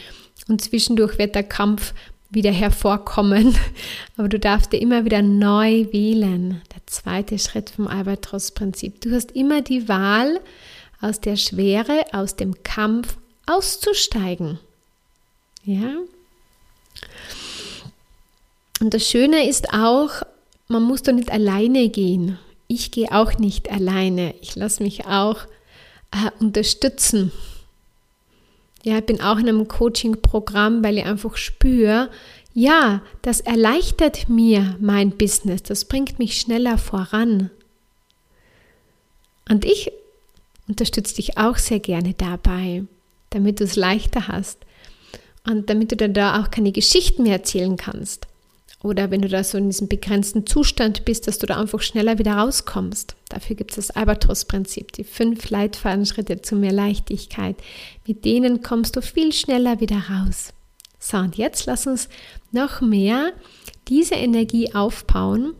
und 0.48 0.62
zwischendurch 0.62 1.18
wird 1.18 1.34
der 1.34 1.42
Kampf 1.42 1.94
wieder 2.30 2.52
hervorkommen, 2.52 3.54
aber 4.16 4.28
du 4.28 4.38
darfst 4.38 4.72
dir 4.72 4.80
immer 4.80 5.04
wieder 5.04 5.22
neu 5.22 5.86
wählen. 5.92 6.62
Der 6.74 6.86
zweite 6.86 7.38
Schritt 7.38 7.70
vom 7.70 7.88
Albatros-Prinzip. 7.88 9.00
Du 9.00 9.12
hast 9.12 9.32
immer 9.32 9.60
die 9.60 9.88
Wahl, 9.88 10.40
aus 11.02 11.20
der 11.20 11.36
Schwere, 11.36 12.04
aus 12.12 12.36
dem 12.36 12.62
Kampf 12.62 13.16
auszusteigen. 13.46 14.58
Ja? 15.64 15.94
Und 18.80 18.94
das 18.94 19.06
Schöne 19.06 19.48
ist 19.48 19.74
auch, 19.74 20.22
man 20.68 20.84
muss 20.84 21.02
da 21.02 21.12
nicht 21.12 21.30
alleine 21.30 21.88
gehen 21.88 22.38
ich 22.72 22.90
gehe 22.90 23.12
auch 23.12 23.38
nicht 23.38 23.70
alleine. 23.70 24.34
Ich 24.40 24.56
lasse 24.56 24.82
mich 24.82 25.06
auch 25.06 25.46
äh, 26.10 26.30
unterstützen. 26.40 27.32
Ja, 28.82 28.98
ich 28.98 29.06
bin 29.06 29.20
auch 29.20 29.38
in 29.38 29.48
einem 29.48 29.68
Coaching-Programm, 29.68 30.82
weil 30.82 30.98
ich 30.98 31.04
einfach 31.04 31.36
spüre, 31.36 32.10
ja, 32.54 33.02
das 33.22 33.40
erleichtert 33.40 34.28
mir 34.28 34.76
mein 34.80 35.16
Business, 35.16 35.62
das 35.62 35.84
bringt 35.84 36.18
mich 36.18 36.38
schneller 36.38 36.78
voran. 36.78 37.50
Und 39.48 39.64
ich 39.64 39.92
unterstütze 40.68 41.16
dich 41.16 41.38
auch 41.38 41.56
sehr 41.56 41.80
gerne 41.80 42.14
dabei, 42.14 42.84
damit 43.30 43.60
du 43.60 43.64
es 43.64 43.76
leichter 43.76 44.28
hast 44.28 44.58
und 45.46 45.70
damit 45.70 45.92
du 45.92 45.96
dann 45.96 46.14
da 46.14 46.40
auch 46.40 46.50
keine 46.50 46.72
Geschichten 46.72 47.24
mehr 47.24 47.34
erzählen 47.34 47.76
kannst. 47.76 48.26
Oder 48.82 49.10
wenn 49.10 49.22
du 49.22 49.28
da 49.28 49.44
so 49.44 49.58
in 49.58 49.70
diesem 49.70 49.86
begrenzten 49.86 50.44
Zustand 50.44 51.04
bist, 51.04 51.28
dass 51.28 51.38
du 51.38 51.46
da 51.46 51.58
einfach 51.58 51.80
schneller 51.80 52.18
wieder 52.18 52.34
rauskommst. 52.34 53.14
Dafür 53.28 53.54
gibt 53.54 53.70
es 53.70 53.76
das 53.76 53.90
Albatros-Prinzip, 53.90 54.92
die 54.92 55.04
fünf 55.04 55.50
Leitfadenschritte 55.50 56.42
zu 56.42 56.56
mehr 56.56 56.72
Leichtigkeit. 56.72 57.56
Mit 58.06 58.24
denen 58.24 58.62
kommst 58.62 58.96
du 58.96 59.02
viel 59.02 59.32
schneller 59.32 59.80
wieder 59.80 60.02
raus. 60.10 60.52
So, 60.98 61.18
und 61.18 61.36
jetzt 61.36 61.66
lass 61.66 61.86
uns 61.86 62.08
noch 62.50 62.80
mehr 62.80 63.32
diese 63.88 64.16
Energie 64.16 64.74
aufbauen, 64.74 65.54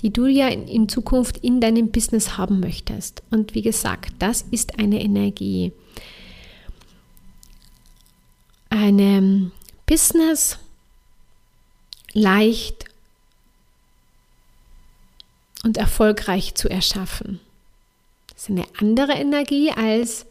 die 0.00 0.12
du 0.12 0.26
ja 0.26 0.48
in 0.48 0.88
Zukunft 0.88 1.38
in 1.38 1.60
deinem 1.60 1.90
Business 1.90 2.36
haben 2.36 2.60
möchtest. 2.60 3.22
Und 3.30 3.54
wie 3.54 3.62
gesagt, 3.62 4.12
das 4.20 4.42
ist 4.50 4.78
eine 4.78 5.02
Energie. 5.02 5.72
Eine 8.70 9.50
Business- 9.86 10.58
leicht 12.14 12.86
und 15.64 15.76
erfolgreich 15.76 16.54
zu 16.54 16.70
erschaffen. 16.70 17.40
Das 18.28 18.44
ist 18.44 18.50
eine 18.50 18.64
andere 18.80 19.12
Energie 19.12 19.70
als, 19.70 20.26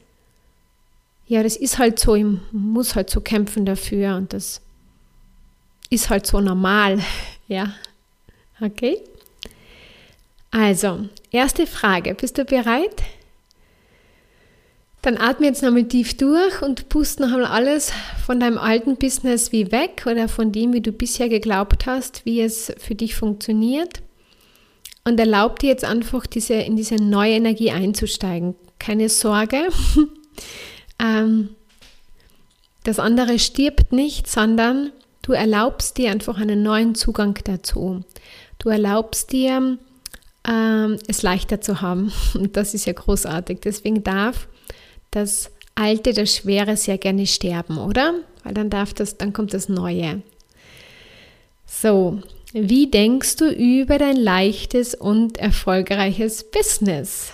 ja, 1.27 1.43
das 1.43 1.55
ist 1.55 1.77
halt 1.77 1.99
so, 1.99 2.15
ich 2.15 2.25
muss 2.51 2.95
halt 2.95 3.09
so 3.09 3.21
kämpfen 3.21 3.65
dafür 3.65 4.15
und 4.15 4.33
das 4.33 4.61
ist 5.89 6.09
halt 6.09 6.25
so 6.25 6.41
normal. 6.41 6.99
Ja, 7.49 7.73
okay? 8.61 9.01
Also, 10.49 11.09
erste 11.29 11.67
Frage, 11.67 12.15
bist 12.15 12.37
du 12.37 12.45
bereit? 12.45 13.03
Dann 15.03 15.17
atme 15.17 15.48
jetzt 15.48 15.62
nochmal 15.62 15.83
tief 15.83 16.15
durch 16.15 16.62
und 16.62 16.88
pust 16.88 17.19
noch 17.19 17.27
einmal 17.27 17.45
alles 17.45 17.91
von 18.25 18.39
deinem 18.39 18.57
alten 18.57 18.95
Business 18.95 19.51
wie 19.51 19.69
weg 19.69 20.05
oder 20.10 20.29
von 20.29 20.53
dem, 20.53 20.72
wie 20.72 20.79
du 20.79 20.93
bisher 20.93 21.27
geglaubt 21.27 21.86
hast, 21.86 22.25
wie 22.25 22.39
es 22.39 22.74
für 22.77 22.95
dich 22.95 23.13
funktioniert. 23.13 24.01
Und 25.03 25.19
erlaub 25.19 25.60
dir 25.60 25.67
jetzt 25.67 25.83
einfach 25.83 26.25
diese, 26.25 26.53
in 26.53 26.77
diese 26.77 26.95
neue 26.95 27.33
Energie 27.33 27.69
einzusteigen. 27.72 28.55
Keine 28.79 29.10
Sorge. 29.10 29.67
ähm, 31.00 31.50
das 32.86 32.98
andere 32.98 33.39
stirbt 33.39 33.91
nicht, 33.91 34.29
sondern 34.29 34.93
du 35.22 35.33
erlaubst 35.33 35.98
dir 35.98 36.12
einfach 36.12 36.39
einen 36.39 36.63
neuen 36.63 36.95
Zugang 36.95 37.38
dazu. 37.43 38.05
Du 38.57 38.69
erlaubst 38.69 39.33
dir, 39.33 39.77
ähm, 40.48 40.98
es 41.10 41.24
leichter 41.24 41.60
zu 41.60 41.81
haben. 41.81 42.13
Und 42.36 42.55
das 42.55 42.74
ist 42.74 42.86
ja 42.86 42.93
großartig. 42.93 43.60
Deswegen 43.60 44.03
darf 44.03 44.48
das 45.15 45.51
Alte, 45.75 46.13
das 46.13 46.36
Schwere 46.36 46.77
sehr 46.77 46.98
gerne 46.98 47.25
sterben, 47.25 47.77
oder? 47.77 48.15
Weil 48.43 48.53
dann 48.53 48.70
darf 48.70 48.93
das, 48.93 49.17
dann 49.17 49.34
kommt 49.34 49.53
das 49.53 49.70
Neue. 49.70 50.22
So, 51.65 52.22
wie 52.53 52.89
denkst 52.91 53.38
du 53.38 53.50
über 53.50 53.98
dein 53.98 54.17
leichtes 54.17 54.93
und 54.93 55.38
erfolgreiches 55.38 56.51
Business? 56.51 57.32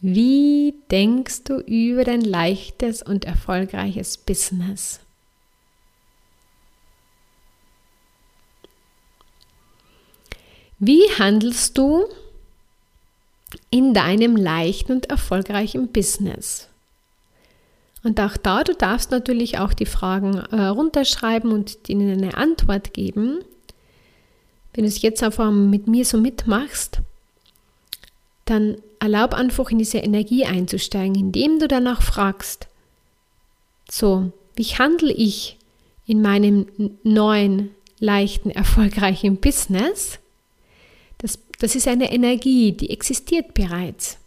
Wie 0.00 0.74
denkst 0.90 1.44
du 1.44 1.58
über 1.60 2.04
dein 2.04 2.20
leichtes 2.20 3.02
und 3.02 3.24
erfolgreiches 3.24 4.18
Business? 4.18 5.00
Wie 10.78 11.02
handelst 11.18 11.78
du 11.78 12.04
in 13.70 13.94
deinem 13.94 14.36
leichten 14.36 14.92
und 14.92 15.10
erfolgreichen 15.10 15.88
Business? 15.88 16.68
Und 18.02 18.20
auch 18.20 18.36
da, 18.36 18.62
du 18.62 18.74
darfst 18.74 19.10
natürlich 19.10 19.58
auch 19.58 19.72
die 19.72 19.86
Fragen 19.86 20.36
äh, 20.36 20.66
runterschreiben 20.66 21.50
und 21.50 21.88
ihnen 21.88 22.10
eine 22.10 22.36
Antwort 22.36 22.92
geben. 22.92 23.38
Wenn 24.74 24.84
du 24.84 24.88
es 24.88 25.00
jetzt 25.00 25.22
einfach 25.22 25.50
mit 25.50 25.86
mir 25.86 26.04
so 26.04 26.18
mitmachst, 26.18 27.00
dann 28.44 28.76
erlaub 28.98 29.32
einfach 29.32 29.70
in 29.70 29.78
diese 29.78 29.98
Energie 29.98 30.44
einzusteigen, 30.44 31.14
indem 31.14 31.58
du 31.58 31.66
danach 31.66 32.02
fragst, 32.02 32.68
so, 33.90 34.32
wie 34.54 34.64
handle 34.64 35.12
ich 35.12 35.58
in 36.06 36.20
meinem 36.20 36.66
neuen, 37.02 37.70
leichten, 38.00 38.50
erfolgreichen 38.50 39.36
Business? 39.38 40.18
Das, 41.58 41.74
ist 41.74 41.88
eine 41.88 42.12
Energie, 42.12 42.72
die 42.72 42.90
existiert 42.90 43.54
bereits. 43.54 44.18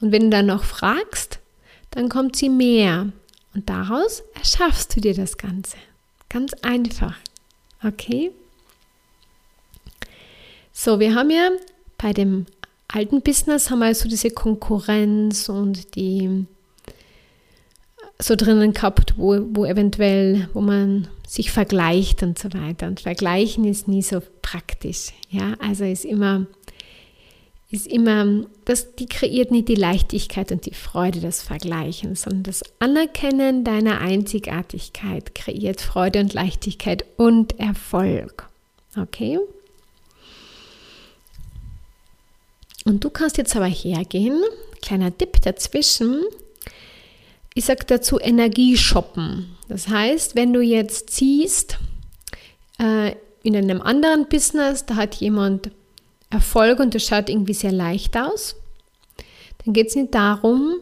Und 0.00 0.12
wenn 0.12 0.24
du 0.24 0.30
dann 0.30 0.46
noch 0.46 0.64
fragst, 0.64 1.38
dann 1.90 2.08
kommt 2.08 2.36
sie 2.36 2.48
mehr. 2.48 3.12
Und 3.54 3.68
daraus 3.68 4.22
erschaffst 4.34 4.96
du 4.96 5.00
dir 5.00 5.14
das 5.14 5.36
Ganze. 5.36 5.76
Ganz 6.28 6.52
einfach. 6.62 7.16
Okay? 7.84 8.32
So, 10.72 11.00
wir 11.00 11.14
haben 11.14 11.30
ja 11.30 11.50
bei 11.98 12.12
dem 12.12 12.46
alten 12.88 13.22
Business 13.22 13.70
haben 13.70 13.80
wir 13.80 13.94
so 13.94 14.08
diese 14.08 14.30
Konkurrenz 14.30 15.48
und 15.48 15.94
die 15.94 16.46
so 18.18 18.36
drinnen 18.36 18.72
gehabt, 18.72 19.14
wo, 19.16 19.40
wo 19.50 19.64
eventuell, 19.64 20.48
wo 20.52 20.60
man 20.60 21.08
sich 21.26 21.50
vergleicht 21.50 22.22
und 22.22 22.38
so 22.38 22.52
weiter. 22.52 22.86
Und 22.86 23.00
vergleichen 23.00 23.64
ist 23.64 23.88
nie 23.88 24.02
so 24.02 24.22
praktisch. 24.52 25.12
Ja, 25.30 25.54
also 25.60 25.84
ist 25.84 26.04
immer, 26.04 26.46
ist 27.70 27.86
immer, 27.86 28.44
das, 28.66 28.94
die 28.96 29.06
kreiert 29.06 29.50
nicht 29.50 29.68
die 29.68 29.74
Leichtigkeit 29.74 30.52
und 30.52 30.66
die 30.66 30.74
Freude 30.74 31.20
des 31.20 31.42
Vergleichens, 31.42 32.22
sondern 32.22 32.42
das 32.42 32.62
Anerkennen 32.78 33.64
deiner 33.64 34.00
Einzigartigkeit 34.00 35.34
kreiert 35.34 35.80
Freude 35.80 36.20
und 36.20 36.34
Leichtigkeit 36.34 37.06
und 37.16 37.58
Erfolg. 37.58 38.48
Okay? 38.96 39.38
Und 42.84 43.04
du 43.04 43.10
kannst 43.10 43.38
jetzt 43.38 43.56
aber 43.56 43.66
hergehen, 43.66 44.42
kleiner 44.82 45.16
Tipp 45.16 45.40
dazwischen, 45.40 46.24
ich 47.54 47.64
sage 47.64 47.84
dazu 47.86 48.18
Energie 48.18 48.76
shoppen. 48.76 49.56
Das 49.68 49.88
heißt, 49.88 50.36
wenn 50.36 50.52
du 50.52 50.60
jetzt 50.60 51.10
siehst, 51.10 51.78
äh, 52.78 53.14
in 53.42 53.56
einem 53.56 53.82
anderen 53.82 54.28
Business, 54.28 54.86
da 54.86 54.96
hat 54.96 55.16
jemand 55.16 55.70
Erfolg 56.30 56.78
und 56.80 56.94
das 56.94 57.04
schaut 57.04 57.28
irgendwie 57.28 57.54
sehr 57.54 57.72
leicht 57.72 58.16
aus, 58.16 58.56
dann 59.64 59.74
geht 59.74 59.88
es 59.88 59.96
nicht 59.96 60.14
darum, 60.14 60.76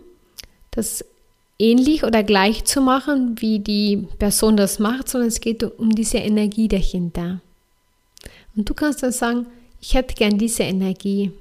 das 0.71 1.05
ähnlich 1.59 2.05
oder 2.05 2.23
gleich 2.23 2.65
zu 2.65 2.81
machen, 2.81 3.41
wie 3.41 3.59
die 3.59 4.09
Person 4.19 4.57
das 4.57 4.79
macht, 4.79 5.09
sondern 5.09 5.29
es 5.29 5.41
geht 5.41 5.63
um 5.63 5.91
diese 5.91 6.19
Energie 6.19 6.69
dahinter. 6.69 7.41
Und 8.57 8.69
du 8.69 8.75
kannst 8.75 9.03
dann 9.03 9.13
sagen, 9.13 9.47
ich 9.81 9.95
hätte 9.95 10.15
gern 10.15 10.39
diese 10.39 10.63
Energie. 10.63 11.33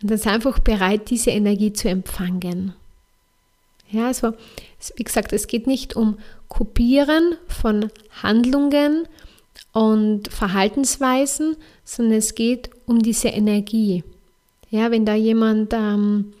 Und 0.00 0.10
dann 0.10 0.18
sei 0.18 0.30
einfach 0.30 0.58
bereit, 0.58 1.10
diese 1.10 1.30
Energie 1.30 1.72
zu 1.72 1.88
empfangen. 1.88 2.74
Ja, 3.90 4.06
also 4.06 4.32
wie 4.96 5.04
gesagt, 5.04 5.32
es 5.32 5.46
geht 5.46 5.66
nicht 5.66 5.94
um 5.94 6.18
Kopieren 6.48 7.36
von 7.46 7.90
Handlungen 8.22 9.06
und 9.72 10.28
Verhaltensweisen, 10.28 11.56
sondern 11.84 12.18
es 12.18 12.34
geht 12.34 12.70
um 12.86 13.00
diese 13.00 13.28
Energie. 13.28 14.04
Ja, 14.70 14.90
wenn 14.90 15.04
da 15.04 15.14
jemand 15.14 15.72
ähm, 15.72 16.32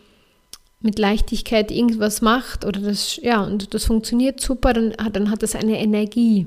mit 0.80 0.98
Leichtigkeit 0.98 1.70
irgendwas 1.70 2.20
macht 2.20 2.64
oder 2.64 2.80
das, 2.80 3.16
ja, 3.16 3.42
und 3.42 3.72
das 3.74 3.86
funktioniert 3.86 4.40
super, 4.40 4.72
dann, 4.72 4.94
dann 5.12 5.30
hat 5.30 5.42
das 5.42 5.54
eine 5.54 5.78
Energie. 5.78 6.46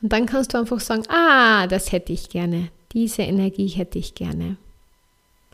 Und 0.00 0.12
dann 0.12 0.26
kannst 0.26 0.54
du 0.54 0.58
einfach 0.58 0.80
sagen, 0.80 1.04
ah, 1.08 1.66
das 1.66 1.92
hätte 1.92 2.12
ich 2.12 2.28
gerne. 2.28 2.68
Diese 2.92 3.22
Energie 3.22 3.68
hätte 3.68 3.98
ich 3.98 4.14
gerne. 4.14 4.56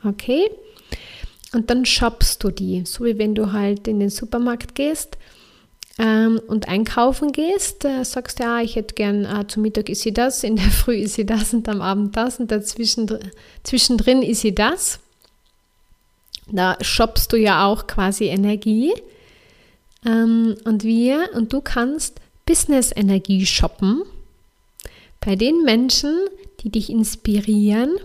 Okay? 0.05 0.51
Und 1.53 1.71
dann 1.71 1.85
shoppst 1.85 2.43
du 2.45 2.51
die, 2.51 2.85
so 2.85 3.05
wie 3.05 3.19
wenn 3.19 3.35
du 3.35 3.53
halt 3.53 3.89
in 3.89 4.01
den 4.01 4.11
Supermarkt 4.11 4.75
gehst 4.75 5.19
ähm, 5.99 6.41
und 6.47 6.69
einkaufen 6.69 7.33
gehst, 7.33 7.85
äh, 7.85 8.05
sagst 8.05 8.39
du, 8.39 8.45
ja, 8.45 8.61
ich 8.61 8.77
hätte 8.77 8.95
gern, 8.95 9.25
äh, 9.25 9.47
zum 9.49 9.63
Mittag 9.63 9.89
ist 9.89 10.03
sie 10.03 10.15
das, 10.15 10.45
in 10.45 10.57
der 10.57 10.65
Früh 10.71 10.97
ist 10.97 11.15
sie 11.15 11.27
das 11.27 11.53
und 11.53 11.69
am 11.69 11.83
Abend 11.83 12.17
das 12.17 12.39
und 12.39 12.51
dazwischen, 12.51 13.19
zwischendrin 13.65 14.23
ist 14.23 14.43
sie 14.43 14.55
das. 14.55 15.01
Da 16.51 16.77
shoppst 16.81 17.33
du 17.33 17.37
ja 17.37 17.67
auch 17.67 17.87
quasi 17.89 18.27
Energie. 18.27 18.93
Ähm, 20.07 20.57
und 20.65 20.85
wir, 20.85 21.31
und 21.35 21.53
du 21.53 21.61
kannst 21.61 22.21
Business-Energie 22.47 23.45
shoppen 23.45 24.03
bei 25.21 25.35
den 25.35 25.65
Menschen, 25.65 26.17
die 26.61 26.71
dich 26.71 26.91
inspirieren 26.91 27.97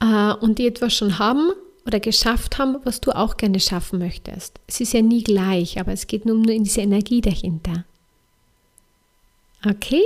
äh, 0.00 0.34
und 0.34 0.58
die 0.58 0.66
etwas 0.66 0.94
schon 0.94 1.18
haben 1.18 1.52
oder 1.88 2.00
geschafft 2.00 2.58
haben, 2.58 2.76
was 2.84 3.00
du 3.00 3.12
auch 3.12 3.38
gerne 3.38 3.58
schaffen 3.58 3.98
möchtest. 3.98 4.60
Es 4.66 4.78
ist 4.78 4.92
ja 4.92 5.00
nie 5.00 5.24
gleich, 5.24 5.80
aber 5.80 5.90
es 5.90 6.06
geht 6.06 6.26
nur 6.26 6.36
um 6.36 6.44
diese 6.44 6.82
Energie 6.82 7.22
dahinter. 7.22 7.84
Okay? 9.66 10.04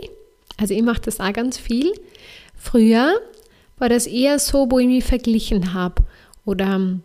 Also 0.57 0.75
ich 0.75 0.83
mache 0.83 1.01
das 1.01 1.19
auch 1.19 1.33
ganz 1.33 1.59
viel. 1.59 1.93
Früher 2.55 3.15
war 3.79 3.89
das 3.89 4.07
eher 4.07 4.39
so, 4.39 4.71
wo 4.71 4.79
ich 4.79 4.87
mich 4.87 5.03
verglichen 5.03 5.75
habe 5.75 6.05
oder 6.45 6.77
ähm, 6.77 7.03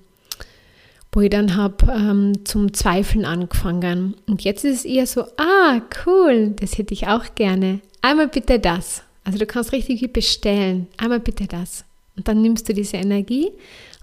wo 1.12 1.22
ich 1.22 1.32
dann 1.32 1.56
habe 1.56 1.92
ähm, 1.92 2.46
zum 2.46 2.72
Zweifeln 2.72 3.26
angefangen. 3.26 4.14
Und 4.28 4.44
jetzt 4.44 4.64
ist 4.64 4.80
es 4.80 4.86
eher 4.86 5.08
so, 5.08 5.26
ah, 5.38 5.82
cool, 6.06 6.54
das 6.56 6.78
hätte 6.78 6.94
ich 6.94 7.08
auch 7.08 7.34
gerne. 7.34 7.80
Einmal 8.04 8.28
bitte 8.28 8.60
das. 8.60 9.02
Also 9.24 9.40
du 9.40 9.48
kannst 9.48 9.72
richtig 9.72 10.14
bestellen. 10.14 10.86
Einmal 10.98 11.20
bitte 11.20 11.48
das. 11.48 11.84
Und 12.16 12.28
dann 12.28 12.44
nimmst 12.44 12.70
du 12.70 12.74
diese 12.76 12.98
Energie 12.98 13.52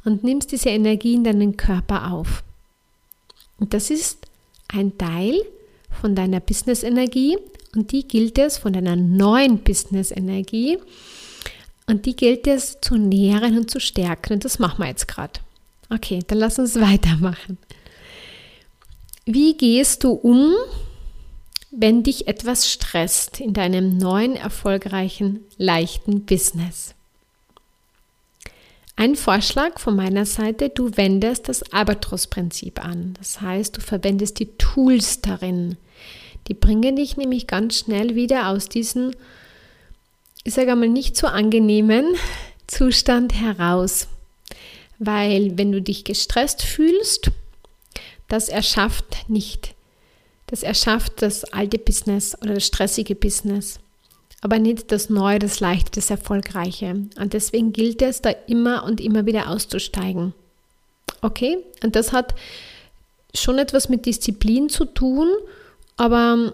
und 0.04 0.24
nimmst 0.24 0.52
diese 0.52 0.70
Energie 0.70 1.14
in 1.14 1.24
deinen 1.24 1.56
Körper 1.56 2.12
auf. 2.12 2.42
Und 3.58 3.74
das 3.74 3.90
ist 3.90 4.26
ein 4.68 4.96
Teil 4.98 5.40
von 6.00 6.14
deiner 6.14 6.40
Business-Energie 6.40 7.38
und 7.74 7.92
die 7.92 8.06
gilt 8.06 8.38
es 8.38 8.58
von 8.58 8.72
deiner 8.72 8.96
neuen 8.96 9.58
Business-Energie 9.58 10.78
und 11.86 12.06
die 12.06 12.16
gilt 12.16 12.46
es 12.46 12.78
zu 12.80 12.96
nähren 12.96 13.56
und 13.58 13.70
zu 13.70 13.80
stärken 13.80 14.34
und 14.34 14.44
das 14.44 14.58
machen 14.58 14.78
wir 14.82 14.88
jetzt 14.88 15.08
gerade. 15.08 15.40
Okay, 15.90 16.20
dann 16.26 16.38
lass 16.38 16.58
uns 16.58 16.74
weitermachen. 16.80 17.58
Wie 19.26 19.56
gehst 19.56 20.04
du 20.04 20.10
um, 20.10 20.54
wenn 21.70 22.02
dich 22.02 22.28
etwas 22.28 22.70
stresst 22.70 23.40
in 23.40 23.54
deinem 23.54 23.96
neuen, 23.96 24.36
erfolgreichen, 24.36 25.40
leichten 25.56 26.26
Business? 26.26 26.93
Ein 28.96 29.16
Vorschlag 29.16 29.80
von 29.80 29.96
meiner 29.96 30.24
Seite, 30.24 30.68
du 30.68 30.96
wendest 30.96 31.48
das 31.48 31.72
Albatros-Prinzip 31.72 32.84
an. 32.84 33.14
Das 33.18 33.40
heißt, 33.40 33.76
du 33.76 33.80
verwendest 33.80 34.38
die 34.38 34.56
Tools 34.56 35.20
darin. 35.20 35.76
Die 36.46 36.54
bringen 36.54 36.96
dich 36.96 37.16
nämlich 37.16 37.46
ganz 37.46 37.78
schnell 37.78 38.14
wieder 38.14 38.48
aus 38.48 38.68
diesem, 38.68 39.12
ich 40.44 40.54
sage 40.54 40.72
einmal, 40.72 40.88
nicht 40.88 41.16
so 41.16 41.26
angenehmen 41.26 42.14
Zustand 42.68 43.34
heraus. 43.34 44.06
Weil 45.00 45.58
wenn 45.58 45.72
du 45.72 45.82
dich 45.82 46.04
gestresst 46.04 46.62
fühlst, 46.62 47.32
das 48.28 48.48
erschafft 48.48 49.28
nicht, 49.28 49.74
das 50.46 50.62
erschafft 50.62 51.20
das 51.20 51.44
alte 51.44 51.78
Business 51.78 52.36
oder 52.40 52.54
das 52.54 52.66
stressige 52.66 53.16
Business 53.16 53.80
aber 54.44 54.58
nicht 54.58 54.92
das 54.92 55.08
Neue, 55.08 55.38
das 55.38 55.60
Leichte, 55.60 55.92
das 55.92 56.10
Erfolgreiche. 56.10 56.90
Und 57.18 57.32
deswegen 57.32 57.72
gilt 57.72 58.02
es, 58.02 58.20
da 58.20 58.28
immer 58.46 58.84
und 58.84 59.00
immer 59.00 59.24
wieder 59.24 59.48
auszusteigen. 59.48 60.34
Okay? 61.22 61.56
Und 61.82 61.96
das 61.96 62.12
hat 62.12 62.34
schon 63.34 63.56
etwas 63.56 63.88
mit 63.88 64.04
Disziplin 64.04 64.68
zu 64.68 64.84
tun, 64.84 65.28
aber 65.96 66.52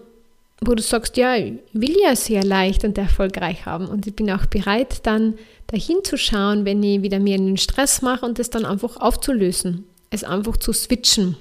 wo 0.61 0.77
du 0.77 0.83
sagst, 0.85 1.17
ja, 1.17 1.35
ich 1.35 1.55
will 1.73 1.97
ja 2.01 2.15
sehr 2.15 2.45
leicht 2.45 2.85
und 2.85 2.97
erfolgreich 2.97 3.67
haben 3.67 3.89
und 3.89 4.07
ich 4.07 4.15
bin 4.15 4.31
auch 4.31 4.47
bereit, 4.47 5.05
dann 5.05 5.35
dahin 5.67 6.05
zu 6.05 6.17
schauen, 6.17 6.65
wenn 6.65 6.85
ich 6.85 7.03
wieder 7.03 7.19
mehr 7.19 7.39
einen 7.39 7.57
Stress 7.57 8.03
mache 8.03 8.25
und 8.25 8.39
es 8.39 8.51
dann 8.51 8.67
einfach 8.67 8.99
aufzulösen, 8.99 9.85
es 10.11 10.23
einfach 10.23 10.59
zu 10.59 10.73
switchen. 10.73 11.37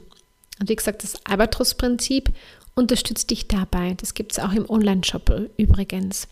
Und 0.60 0.68
wie 0.68 0.76
gesagt, 0.76 1.04
das 1.04 1.24
Albatros-Prinzip 1.28 2.32
unterstützt 2.74 3.30
dich 3.30 3.48
dabei. 3.48 3.94
Das 3.98 4.16
gibt 4.16 4.32
es 4.32 4.40
auch 4.40 4.54
im 4.54 4.68
Online-Shop 4.68 5.48
übrigens. 5.58 6.28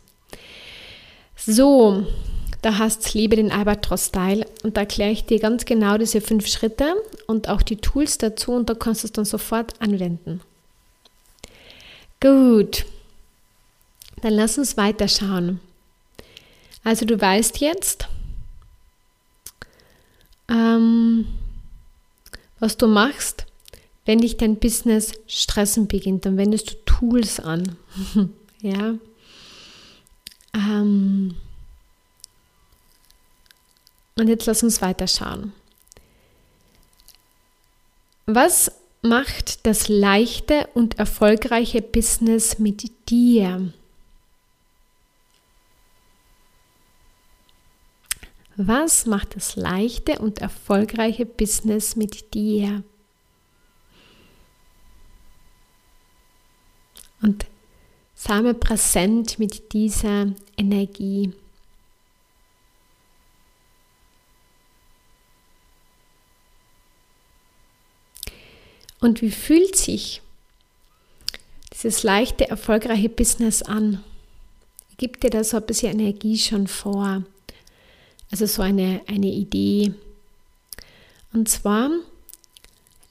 So, 1.38 2.06
da 2.62 2.80
hast 2.80 3.14
Liebe 3.14 3.36
den 3.36 3.52
Albatros-Style 3.52 4.46
und 4.64 4.76
da 4.76 4.82
erkläre 4.82 5.12
ich 5.12 5.26
dir 5.26 5.40
ganz 5.40 5.66
genau 5.66 5.98
diese 5.98 6.20
fünf 6.20 6.48
Schritte 6.48 6.96
und 7.28 7.48
auch 7.48 7.62
die 7.62 7.78
Tools 7.78 8.18
dazu 8.18 8.54
und 8.54 8.70
da 8.70 8.74
kannst 8.74 9.04
du 9.04 9.08
es 9.08 9.12
dann 9.12 9.26
sofort 9.26 9.80
anwenden. 9.80 10.42
Gut, 12.20 12.86
dann 14.22 14.34
lass 14.34 14.58
uns 14.58 14.76
weiterschauen. 14.76 15.60
Also 16.84 17.06
du 17.06 17.20
weißt 17.20 17.60
jetzt, 17.60 18.08
ähm, 20.50 21.28
was 22.60 22.78
du 22.78 22.88
machst, 22.88 23.46
wenn 24.06 24.20
dich 24.20 24.38
dein 24.38 24.56
Business 24.56 25.12
stressen 25.28 25.88
beginnt, 25.88 26.26
dann 26.26 26.38
wendest 26.38 26.72
du 26.72 26.76
Tools 26.86 27.40
an. 27.40 27.78
ja. 28.62 28.96
Ähm, 30.58 31.36
und 34.16 34.28
jetzt 34.28 34.48
lass 34.48 34.64
uns 34.64 34.82
weiterschauen. 34.82 35.54
Was 38.26 38.72
macht 39.04 39.66
das 39.68 39.88
leichte 39.88 40.68
und 40.74 40.98
erfolgreiche 40.98 41.82
Business 41.82 42.58
mit 42.58 43.10
dir? 43.10 43.72
Was 48.56 49.06
macht 49.06 49.36
das 49.36 49.56
leichte 49.56 50.18
und 50.18 50.40
erfolgreiche 50.40 51.28
Business 51.28 51.96
mit 51.96 52.34
dir? 52.34 52.84
Und 57.22 57.46
sei 58.18 58.42
mal 58.42 58.56
präsent 58.56 59.38
mit 59.38 59.74
dieser 59.74 60.34
Energie. 60.58 61.32
Und 69.00 69.22
wie 69.22 69.30
fühlt 69.30 69.76
sich 69.76 70.24
dieses 71.72 72.02
leichte, 72.02 72.50
erfolgreiche 72.50 73.08
Business 73.08 73.62
an? 73.62 74.04
Gibt 74.98 75.24
dir 75.24 75.30
da 75.30 75.44
so 75.44 75.58
ein 75.58 75.66
bisschen 75.68 76.00
Energie 76.00 76.40
schon 76.40 76.66
vor? 76.66 77.22
Also 78.32 78.48
so 78.48 78.64
eine, 78.64 79.02
eine 79.06 79.28
Idee. 79.28 79.94
Und 81.34 81.48
zwar 81.48 81.92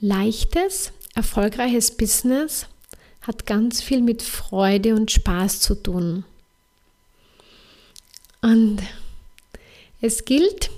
leichtes, 0.01 0.91
erfolgreiches 1.15 1.97
Business 1.97 2.67
hat 3.27 3.47
ganz 3.47 3.83
viel 3.83 4.03
mit 4.03 4.23
Freude 4.23 4.95
und 4.95 5.11
Spaß 5.11 5.61
zu 5.61 5.75
tun. 5.75 6.25
Und 8.41 8.79
es 10.01 10.25
gilt, 10.25 10.71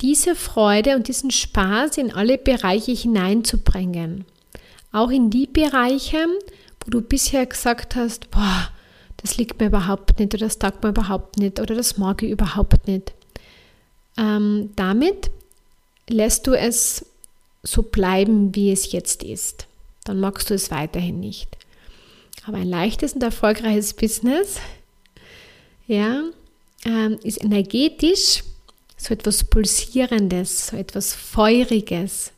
diese 0.00 0.36
Freude 0.36 0.94
und 0.96 1.08
diesen 1.08 1.30
Spaß 1.30 1.98
in 1.98 2.12
alle 2.12 2.38
Bereiche 2.38 2.92
hineinzubringen. 2.92 4.24
Auch 4.92 5.10
in 5.10 5.30
die 5.30 5.46
Bereiche, 5.46 6.26
wo 6.84 6.90
du 6.90 7.00
bisher 7.00 7.46
gesagt 7.46 7.96
hast, 7.96 8.30
boah, 8.30 8.70
das 9.16 9.38
liegt 9.38 9.58
mir 9.58 9.66
überhaupt 9.66 10.18
nicht 10.18 10.34
oder 10.34 10.46
das 10.46 10.58
taugt 10.58 10.82
mir 10.84 10.90
überhaupt 10.90 11.38
nicht 11.38 11.58
oder 11.58 11.74
das 11.74 11.96
mag 11.96 12.22
ich 12.22 12.30
überhaupt 12.30 12.86
nicht. 12.86 13.12
Ähm, 14.16 14.70
damit 14.76 15.30
lässt 16.08 16.46
du 16.46 16.52
es 16.52 17.06
so 17.62 17.82
bleiben, 17.82 18.54
wie 18.54 18.70
es 18.70 18.92
jetzt 18.92 19.22
ist. 19.22 19.66
Dann 20.04 20.20
magst 20.20 20.50
du 20.50 20.54
es 20.54 20.70
weiterhin 20.70 21.20
nicht. 21.20 21.48
Aber 22.46 22.58
ein 22.58 22.68
leichtes 22.68 23.14
und 23.14 23.22
erfolgreiches 23.22 23.94
Business 23.94 24.60
ja, 25.86 26.22
ähm, 26.84 27.18
ist 27.22 27.42
energetisch 27.42 28.42
so 28.96 29.14
etwas 29.14 29.44
Pulsierendes, 29.44 30.68
so 30.68 30.76
etwas 30.76 31.14
Feuriges. 31.14 32.32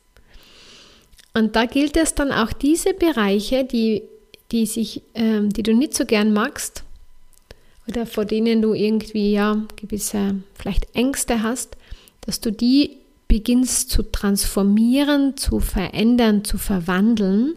Und 1.35 1.55
da 1.55 1.67
gilt 1.67 1.97
es 1.97 2.15
dann 2.15 2.33
auch 2.33 2.53
diese 2.53 2.95
Bereiche, 2.95 3.65
die 3.65 4.03
die, 4.53 4.67
sich, 4.67 5.03
ähm, 5.15 5.51
die 5.51 5.63
du 5.63 5.75
nicht 5.75 5.95
so 5.95 6.05
gern 6.05 6.33
magst 6.33 6.85
oder 7.89 8.07
vor 8.07 8.25
denen 8.25 8.63
du 8.63 8.75
irgendwie 8.75 9.33
ja 9.33 9.63
gewisse 9.77 10.37
vielleicht 10.55 10.95
Ängste 10.95 11.43
hast, 11.43 11.77
dass 12.23 12.41
du 12.41 12.51
die 12.51 12.99
beginnst 13.29 13.91
zu 13.91 14.03
transformieren, 14.03 15.37
zu 15.37 15.61
verändern, 15.61 16.45
zu 16.45 16.59
verwandeln. 16.59 17.55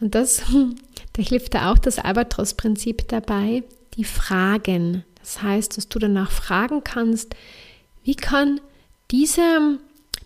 Und 0.00 0.14
das, 0.14 0.42
da 1.14 1.22
hilft 1.22 1.54
da 1.54 1.72
auch 1.72 1.78
das 1.78 1.98
Albatros-Prinzip 1.98 3.08
dabei, 3.08 3.64
die 3.94 4.04
Fragen. 4.04 5.04
Das 5.20 5.42
heißt, 5.42 5.76
dass 5.76 5.88
du 5.88 5.98
danach 5.98 6.30
fragen 6.30 6.84
kannst, 6.84 7.34
wie 8.04 8.14
kann 8.14 8.60
diese, 9.10 9.78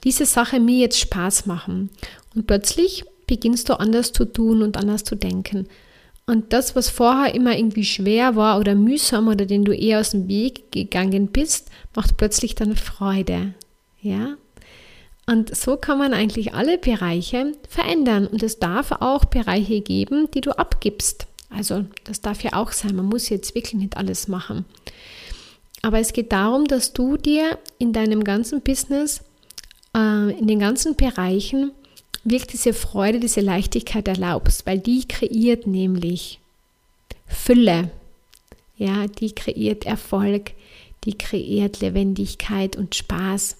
diese 0.04 0.26
Sache 0.26 0.60
mir 0.60 0.78
jetzt 0.78 1.00
Spaß 1.00 1.46
machen? 1.46 1.90
Und 2.34 2.46
plötzlich 2.46 3.04
beginnst 3.26 3.68
du 3.68 3.78
anders 3.78 4.12
zu 4.12 4.24
tun 4.24 4.62
und 4.62 4.76
anders 4.76 5.04
zu 5.04 5.16
denken. 5.16 5.66
Und 6.26 6.52
das, 6.52 6.76
was 6.76 6.88
vorher 6.88 7.34
immer 7.34 7.56
irgendwie 7.56 7.84
schwer 7.84 8.36
war 8.36 8.60
oder 8.60 8.74
mühsam 8.74 9.28
oder 9.28 9.44
den 9.44 9.64
du 9.64 9.72
eher 9.72 10.00
aus 10.00 10.10
dem 10.10 10.28
Weg 10.28 10.70
gegangen 10.70 11.28
bist, 11.28 11.68
macht 11.94 12.16
plötzlich 12.16 12.54
dann 12.54 12.76
Freude. 12.76 13.54
Ja? 14.02 14.36
Und 15.26 15.54
so 15.56 15.76
kann 15.76 15.98
man 15.98 16.14
eigentlich 16.14 16.54
alle 16.54 16.78
Bereiche 16.78 17.52
verändern. 17.68 18.26
Und 18.26 18.42
es 18.42 18.58
darf 18.58 18.92
auch 18.92 19.24
Bereiche 19.24 19.80
geben, 19.80 20.28
die 20.32 20.40
du 20.40 20.50
abgibst. 20.50 21.26
Also 21.48 21.84
das 22.04 22.20
darf 22.20 22.42
ja 22.42 22.54
auch 22.54 22.72
sein. 22.72 22.96
Man 22.96 23.06
muss 23.06 23.28
jetzt 23.28 23.54
wirklich 23.54 23.74
nicht 23.74 23.96
alles 23.96 24.28
machen. 24.28 24.64
Aber 25.82 25.98
es 25.98 26.12
geht 26.12 26.32
darum, 26.32 26.66
dass 26.66 26.92
du 26.92 27.16
dir 27.16 27.58
in 27.78 27.92
deinem 27.92 28.24
ganzen 28.24 28.62
Business, 28.62 29.22
äh, 29.96 30.38
in 30.38 30.46
den 30.46 30.58
ganzen 30.58 30.96
Bereichen 30.96 31.72
wirklich 32.24 32.52
diese 32.52 32.72
Freude, 32.72 33.18
diese 33.18 33.40
Leichtigkeit 33.40 34.06
erlaubst, 34.06 34.66
weil 34.66 34.78
die 34.78 35.06
kreiert 35.06 35.66
nämlich 35.66 36.40
Fülle. 37.26 37.90
Ja, 38.76 39.06
die 39.06 39.32
kreiert 39.34 39.86
Erfolg, 39.86 40.52
die 41.04 41.18
kreiert 41.18 41.80
Lebendigkeit 41.80 42.76
und 42.76 42.94
Spaß. 42.94 43.56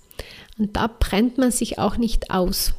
Und 0.63 0.77
da 0.77 0.87
brennt 0.87 1.39
man 1.39 1.51
sich 1.51 1.81
auch 1.81 1.97
nicht 1.97 2.31
aus. 2.31 2.73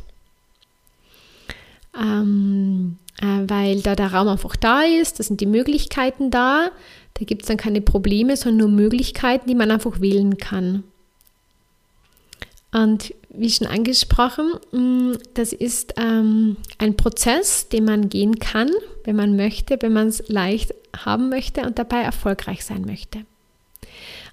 Ähm, 2.00 2.98
äh, 3.22 3.44
weil 3.48 3.82
da 3.82 3.96
der 3.96 4.14
Raum 4.14 4.30
einfach 4.30 4.56
da 4.56 4.84
ist, 4.84 5.20
da 5.20 5.24
sind 5.24 5.42
die 5.42 5.46
Möglichkeiten 5.46 6.32
da, 6.32 6.72
da 7.14 7.26
gibt 7.26 7.42
es 7.42 7.50
dann 7.50 7.58
keine 7.58 7.82
Probleme, 7.82 8.38
sondern 8.38 8.70
nur 8.70 8.78
Möglichkeiten, 8.78 9.48
die 9.48 9.56
man 9.56 9.70
einfach 9.70 10.00
wählen 10.00 10.38
kann. 10.38 10.86
Und 12.72 13.14
wie 13.30 13.52
schon 13.52 13.68
angesprochen, 13.68 14.54
mm, 14.72 15.18
das 15.34 15.52
ist 15.52 15.94
ähm, 15.98 16.56
ein 16.78 16.96
Prozess, 16.96 17.68
den 17.68 17.84
man 17.84 18.08
gehen 18.08 18.40
kann, 18.40 18.72
wenn 19.04 19.18
man 19.18 19.36
möchte, 19.36 19.78
wenn 19.82 19.92
man 19.92 20.08
es 20.08 20.24
leicht 20.30 20.74
haben 20.96 21.28
möchte 21.28 21.64
und 21.64 21.78
dabei 21.78 22.02
erfolgreich 22.02 22.64
sein 22.64 22.84
möchte. 22.86 23.26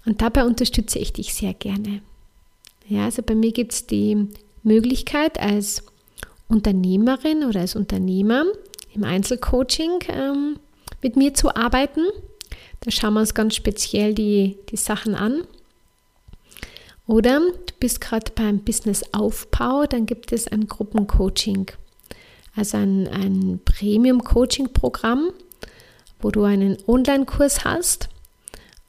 Und 0.07 0.23
dabei 0.23 0.45
unterstütze 0.45 1.01
ich 1.01 1.13
dich 1.13 1.35
sehr 1.35 1.53
gerne. 1.53 2.01
Ja, 2.91 3.05
also 3.05 3.23
bei 3.23 3.37
mir 3.37 3.53
gibt 3.53 3.73
es 3.73 3.87
die 3.87 4.27
Möglichkeit 4.65 5.39
als 5.39 5.85
Unternehmerin 6.49 7.45
oder 7.45 7.61
als 7.61 7.77
Unternehmer 7.77 8.45
im 8.93 9.05
Einzelcoaching 9.05 10.01
ähm, 10.09 10.59
mit 11.01 11.15
mir 11.15 11.33
zu 11.33 11.55
arbeiten. 11.55 12.01
Da 12.81 12.91
schauen 12.91 13.15
wir 13.15 13.21
uns 13.21 13.33
ganz 13.33 13.55
speziell 13.55 14.13
die, 14.13 14.59
die 14.71 14.77
Sachen 14.77 15.15
an. 15.15 15.45
Oder 17.07 17.39
du 17.39 17.75
bist 17.79 18.01
gerade 18.01 18.33
beim 18.35 18.59
Business-Aufbau, 18.59 19.87
dann 19.87 20.07
gibt 20.07 20.33
es 20.33 20.49
ein 20.49 20.67
Gruppencoaching, 20.67 21.71
also 22.57 22.77
ein, 22.77 23.07
ein 23.07 23.61
Premium-Coaching-Programm, 23.65 25.31
wo 26.21 26.31
du 26.33 26.43
einen 26.43 26.77
Online-Kurs 26.89 27.65
hast. 27.65 28.09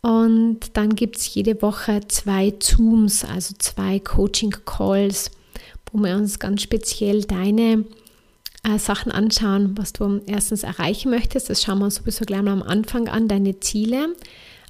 Und 0.01 0.59
dann 0.73 0.95
gibt 0.95 1.17
es 1.17 1.33
jede 1.33 1.61
Woche 1.61 2.01
zwei 2.07 2.51
Zooms, 2.51 3.23
also 3.23 3.53
zwei 3.59 3.99
Coaching-Calls, 3.99 5.31
wo 5.91 5.99
wir 5.99 6.15
uns 6.15 6.39
ganz 6.39 6.63
speziell 6.63 7.23
deine 7.23 7.85
äh, 8.63 8.79
Sachen 8.79 9.11
anschauen, 9.11 9.77
was 9.77 9.93
du 9.93 10.21
erstens 10.25 10.63
erreichen 10.63 11.11
möchtest. 11.11 11.49
Das 11.49 11.63
schauen 11.63 11.79
wir 11.79 11.85
uns 11.85 11.95
sowieso 11.95 12.25
gleich 12.25 12.41
mal 12.41 12.51
am 12.51 12.63
Anfang 12.63 13.07
an, 13.07 13.27
deine 13.27 13.59
Ziele. 13.59 14.15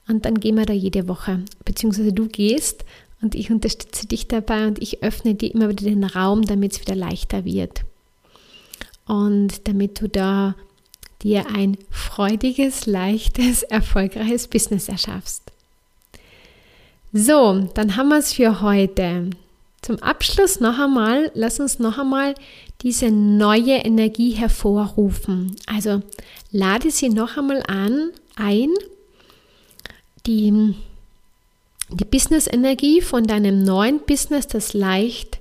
Und 0.08 0.26
dann 0.26 0.40
gehen 0.40 0.58
wir 0.58 0.66
da 0.66 0.74
jede 0.74 1.08
Woche, 1.08 1.40
beziehungsweise 1.64 2.12
du 2.12 2.28
gehst 2.28 2.84
und 3.22 3.36
ich 3.36 3.52
unterstütze 3.52 4.08
dich 4.08 4.28
dabei 4.28 4.68
und 4.68 4.82
ich 4.82 5.04
öffne 5.04 5.36
dir 5.36 5.54
immer 5.54 5.70
wieder 5.70 5.86
den 5.86 6.04
Raum, 6.04 6.42
damit 6.42 6.74
es 6.74 6.82
wieder 6.82 6.96
leichter 6.96 7.46
wird. 7.46 7.84
Und 9.06 9.68
damit 9.68 10.02
du 10.02 10.10
da 10.10 10.56
dir 11.24 11.48
ein 11.48 11.78
freudiges, 11.90 12.86
leichtes, 12.86 13.64
erfolgreiches 13.70 14.48
Business 14.48 14.90
erschaffst. 14.90 15.44
So, 17.14 17.70
dann 17.74 17.98
haben 17.98 18.10
wir 18.10 18.20
es 18.20 18.34
für 18.34 18.62
heute. 18.62 19.30
Zum 19.82 19.98
Abschluss 19.98 20.60
noch 20.60 20.78
einmal, 20.78 21.32
lass 21.34 21.60
uns 21.60 21.80
noch 21.80 21.98
einmal 21.98 22.36
diese 22.82 23.12
neue 23.12 23.78
Energie 23.78 24.32
hervorrufen. 24.32 25.56
Also 25.66 26.02
lade 26.52 26.92
sie 26.92 27.10
noch 27.10 27.38
einmal 27.38 27.64
an, 27.68 28.12
ein, 28.36 28.70
die 30.26 30.76
die 31.92 32.06
Business-Energie 32.06 33.02
von 33.02 33.26
deinem 33.26 33.64
neuen 33.64 34.00
Business, 34.00 34.48
das 34.48 34.74
leicht 34.74 35.40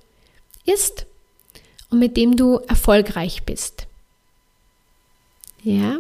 ist 0.65 1.07
und 1.91 1.99
mit 1.99 2.17
dem 2.17 2.37
du 2.37 2.57
erfolgreich 2.67 3.45
bist. 3.45 3.87
Ja, 5.63 5.99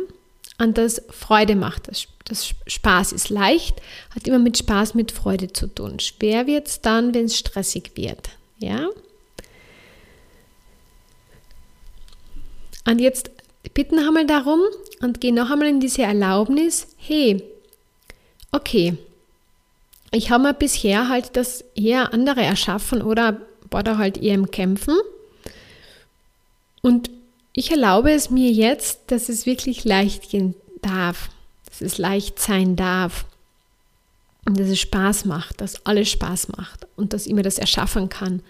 und 0.58 0.76
das 0.76 1.02
Freude 1.10 1.56
macht. 1.56 1.88
Das, 1.88 2.06
das 2.24 2.54
Spaß 2.66 3.12
ist 3.12 3.30
leicht, 3.30 3.80
hat 4.14 4.28
immer 4.28 4.38
mit 4.38 4.58
Spaß, 4.58 4.94
mit 4.94 5.10
Freude 5.10 5.52
zu 5.52 5.66
tun. 5.66 6.00
Schwer 6.00 6.46
wird 6.46 6.68
es 6.68 6.80
dann, 6.80 7.14
wenn 7.14 7.24
es 7.24 7.38
stressig 7.38 7.92
wird. 7.94 8.28
Ja? 8.58 8.88
Und 12.86 13.00
jetzt 13.00 13.30
bitten 13.74 13.98
einmal 13.98 14.26
darum 14.26 14.60
und 15.00 15.20
gehen 15.20 15.34
noch 15.34 15.50
einmal 15.50 15.68
in 15.68 15.80
diese 15.80 16.02
Erlaubnis, 16.02 16.88
hey, 16.98 17.42
okay, 18.52 18.96
ich 20.10 20.30
habe 20.30 20.44
mir 20.44 20.54
bisher 20.54 21.08
halt 21.08 21.36
das 21.36 21.64
eher 21.74 22.12
andere 22.12 22.42
erschaffen 22.42 23.00
oder 23.00 23.40
war 23.70 23.82
da 23.82 23.96
halt 23.96 24.18
eher 24.18 24.34
im 24.34 24.50
Kämpfen. 24.50 24.96
Und 26.82 27.10
ich 27.52 27.70
erlaube 27.70 28.12
es 28.12 28.30
mir 28.30 28.50
jetzt, 28.50 29.00
dass 29.08 29.28
es 29.28 29.46
wirklich 29.46 29.84
leicht 29.84 30.30
gehen 30.30 30.54
darf, 30.82 31.30
dass 31.66 31.80
es 31.80 31.98
leicht 31.98 32.38
sein 32.38 32.76
darf 32.76 33.24
und 34.46 34.58
dass 34.58 34.68
es 34.68 34.80
Spaß 34.80 35.24
macht, 35.24 35.60
dass 35.60 35.84
alles 35.86 36.10
Spaß 36.10 36.48
macht 36.48 36.86
und 36.96 37.12
dass 37.12 37.26
ich 37.26 37.32
mir 37.32 37.42
das 37.42 37.58
erschaffen 37.58 38.08
kann 38.08 38.42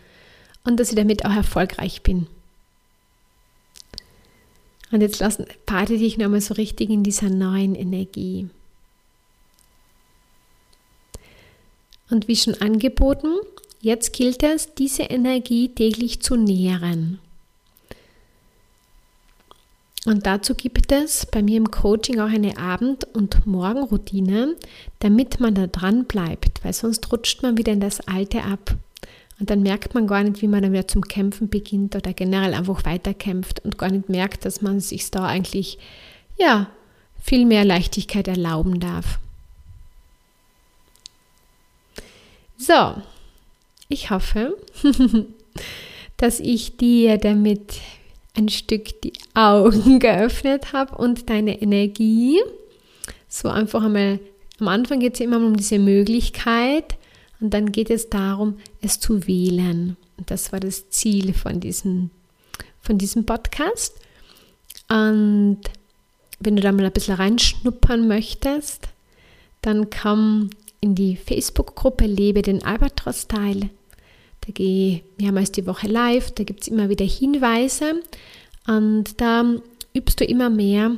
und 0.64 0.78
dass 0.78 0.90
ich 0.90 0.96
damit 0.96 1.24
auch 1.24 1.34
erfolgreich 1.34 2.02
bin. 2.02 2.26
Und 4.92 5.02
jetzt 5.02 5.20
lassen, 5.20 5.46
bade 5.66 5.98
dich 5.98 6.18
nochmal 6.18 6.40
so 6.40 6.54
richtig 6.54 6.90
in 6.90 7.02
dieser 7.02 7.30
neuen 7.30 7.74
Energie. 7.74 8.48
Und 12.10 12.26
wie 12.26 12.34
schon 12.34 12.54
angeboten, 12.54 13.34
jetzt 13.80 14.12
gilt 14.12 14.42
es, 14.42 14.74
diese 14.74 15.04
Energie 15.04 15.68
täglich 15.68 16.20
zu 16.22 16.34
nähren. 16.34 17.20
Und 20.06 20.24
dazu 20.24 20.54
gibt 20.54 20.92
es 20.92 21.26
bei 21.26 21.42
mir 21.42 21.58
im 21.58 21.70
Coaching 21.70 22.20
auch 22.20 22.28
eine 22.30 22.56
Abend- 22.56 23.04
und 23.12 23.46
Morgenroutine, 23.46 24.56
damit 25.00 25.40
man 25.40 25.54
da 25.54 25.66
dran 25.66 26.06
bleibt, 26.06 26.64
weil 26.64 26.72
sonst 26.72 27.12
rutscht 27.12 27.42
man 27.42 27.58
wieder 27.58 27.72
in 27.72 27.80
das 27.80 28.00
Alte 28.08 28.44
ab. 28.44 28.76
Und 29.38 29.50
dann 29.50 29.62
merkt 29.62 29.94
man 29.94 30.06
gar 30.06 30.22
nicht, 30.22 30.40
wie 30.40 30.48
man 30.48 30.62
dann 30.62 30.72
wieder 30.72 30.88
zum 30.88 31.02
Kämpfen 31.02 31.48
beginnt 31.48 31.96
oder 31.96 32.12
generell 32.12 32.54
einfach 32.54 32.84
weiterkämpft 32.84 33.60
und 33.60 33.78
gar 33.78 33.90
nicht 33.90 34.08
merkt, 34.08 34.44
dass 34.44 34.62
man 34.62 34.80
sich 34.80 35.10
da 35.10 35.26
eigentlich, 35.26 35.78
ja, 36.38 36.70
viel 37.22 37.44
mehr 37.44 37.64
Leichtigkeit 37.64 38.28
erlauben 38.28 38.80
darf. 38.80 39.18
So, 42.56 42.94
ich 43.88 44.10
hoffe, 44.10 44.56
dass 46.16 46.40
ich 46.40 46.76
dir 46.76 47.18
damit 47.18 47.80
ein 48.34 48.48
Stück 48.48 49.00
die 49.02 49.12
Augen 49.34 49.98
geöffnet 50.00 50.72
habe 50.72 50.96
und 50.96 51.28
deine 51.28 51.60
Energie. 51.60 52.38
So 53.28 53.48
einfach 53.48 53.84
einmal, 53.84 54.20
am 54.58 54.68
Anfang 54.68 55.00
geht 55.00 55.14
es 55.14 55.20
immer 55.20 55.38
um 55.38 55.56
diese 55.56 55.78
Möglichkeit 55.78 56.96
und 57.40 57.50
dann 57.54 57.72
geht 57.72 57.90
es 57.90 58.10
darum, 58.10 58.58
es 58.82 59.00
zu 59.00 59.26
wählen. 59.26 59.96
Und 60.16 60.30
das 60.30 60.52
war 60.52 60.60
das 60.60 60.90
Ziel 60.90 61.32
von 61.32 61.60
diesem, 61.60 62.10
von 62.80 62.98
diesem 62.98 63.24
Podcast. 63.24 63.94
Und 64.88 65.60
wenn 66.40 66.56
du 66.56 66.62
da 66.62 66.72
mal 66.72 66.84
ein 66.84 66.92
bisschen 66.92 67.14
reinschnuppern 67.14 68.06
möchtest, 68.08 68.88
dann 69.62 69.88
komm 69.90 70.50
in 70.80 70.94
die 70.94 71.16
Facebook-Gruppe 71.16 72.06
Lebe 72.06 72.42
den 72.42 72.64
Albatros-Style. 72.64 73.70
Da 74.46 74.52
gehe 74.52 74.96
ich 74.96 75.04
mehrmals 75.18 75.52
die 75.52 75.66
Woche 75.66 75.86
live, 75.86 76.30
da 76.32 76.44
gibt 76.44 76.62
es 76.62 76.68
immer 76.68 76.88
wieder 76.88 77.04
Hinweise 77.04 78.02
und 78.66 79.20
da 79.20 79.44
übst 79.94 80.20
du 80.20 80.24
immer 80.24 80.50
mehr 80.50 80.96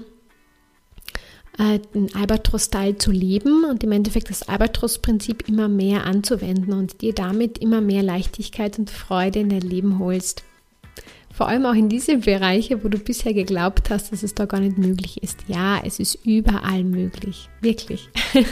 äh, 1.58 1.80
den 1.94 2.14
Albatros-Style 2.14 2.98
zu 2.98 3.10
leben 3.10 3.64
und 3.64 3.84
im 3.84 3.92
Endeffekt 3.92 4.30
das 4.30 4.48
Albatros-Prinzip 4.48 5.48
immer 5.48 5.68
mehr 5.68 6.04
anzuwenden 6.06 6.72
und 6.72 7.00
dir 7.02 7.12
damit 7.12 7.58
immer 7.58 7.80
mehr 7.80 8.02
Leichtigkeit 8.02 8.78
und 8.78 8.90
Freude 8.90 9.40
in 9.40 9.50
dein 9.50 9.60
Leben 9.60 9.98
holst. 9.98 10.44
Vor 11.32 11.48
allem 11.48 11.64
auch 11.64 11.74
in 11.74 11.88
diese 11.88 12.18
Bereiche, 12.18 12.84
wo 12.84 12.88
du 12.88 12.98
bisher 12.98 13.32
geglaubt 13.32 13.90
hast, 13.90 14.12
dass 14.12 14.22
es 14.22 14.34
da 14.34 14.44
gar 14.44 14.60
nicht 14.60 14.76
möglich 14.76 15.22
ist. 15.22 15.40
Ja, 15.48 15.80
es 15.82 15.98
ist 15.98 16.18
überall 16.26 16.84
möglich. 16.84 17.48
Wirklich. 17.62 18.08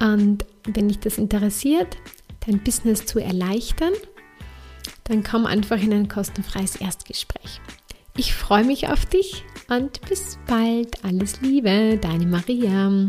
Und 0.00 0.44
wenn 0.64 0.88
dich 0.88 0.98
das 0.98 1.16
interessiert, 1.18 1.96
dein 2.46 2.60
Business 2.60 3.06
zu 3.06 3.18
erleichtern, 3.18 3.92
dann 5.04 5.22
komm 5.22 5.46
einfach 5.46 5.80
in 5.80 5.92
ein 5.92 6.08
kostenfreies 6.08 6.76
Erstgespräch. 6.76 7.60
Ich 8.16 8.34
freue 8.34 8.64
mich 8.64 8.88
auf 8.88 9.04
dich 9.06 9.44
und 9.68 10.00
bis 10.08 10.38
bald. 10.46 11.04
Alles 11.04 11.40
Liebe, 11.42 11.98
deine 12.00 12.26
Maria. 12.26 13.08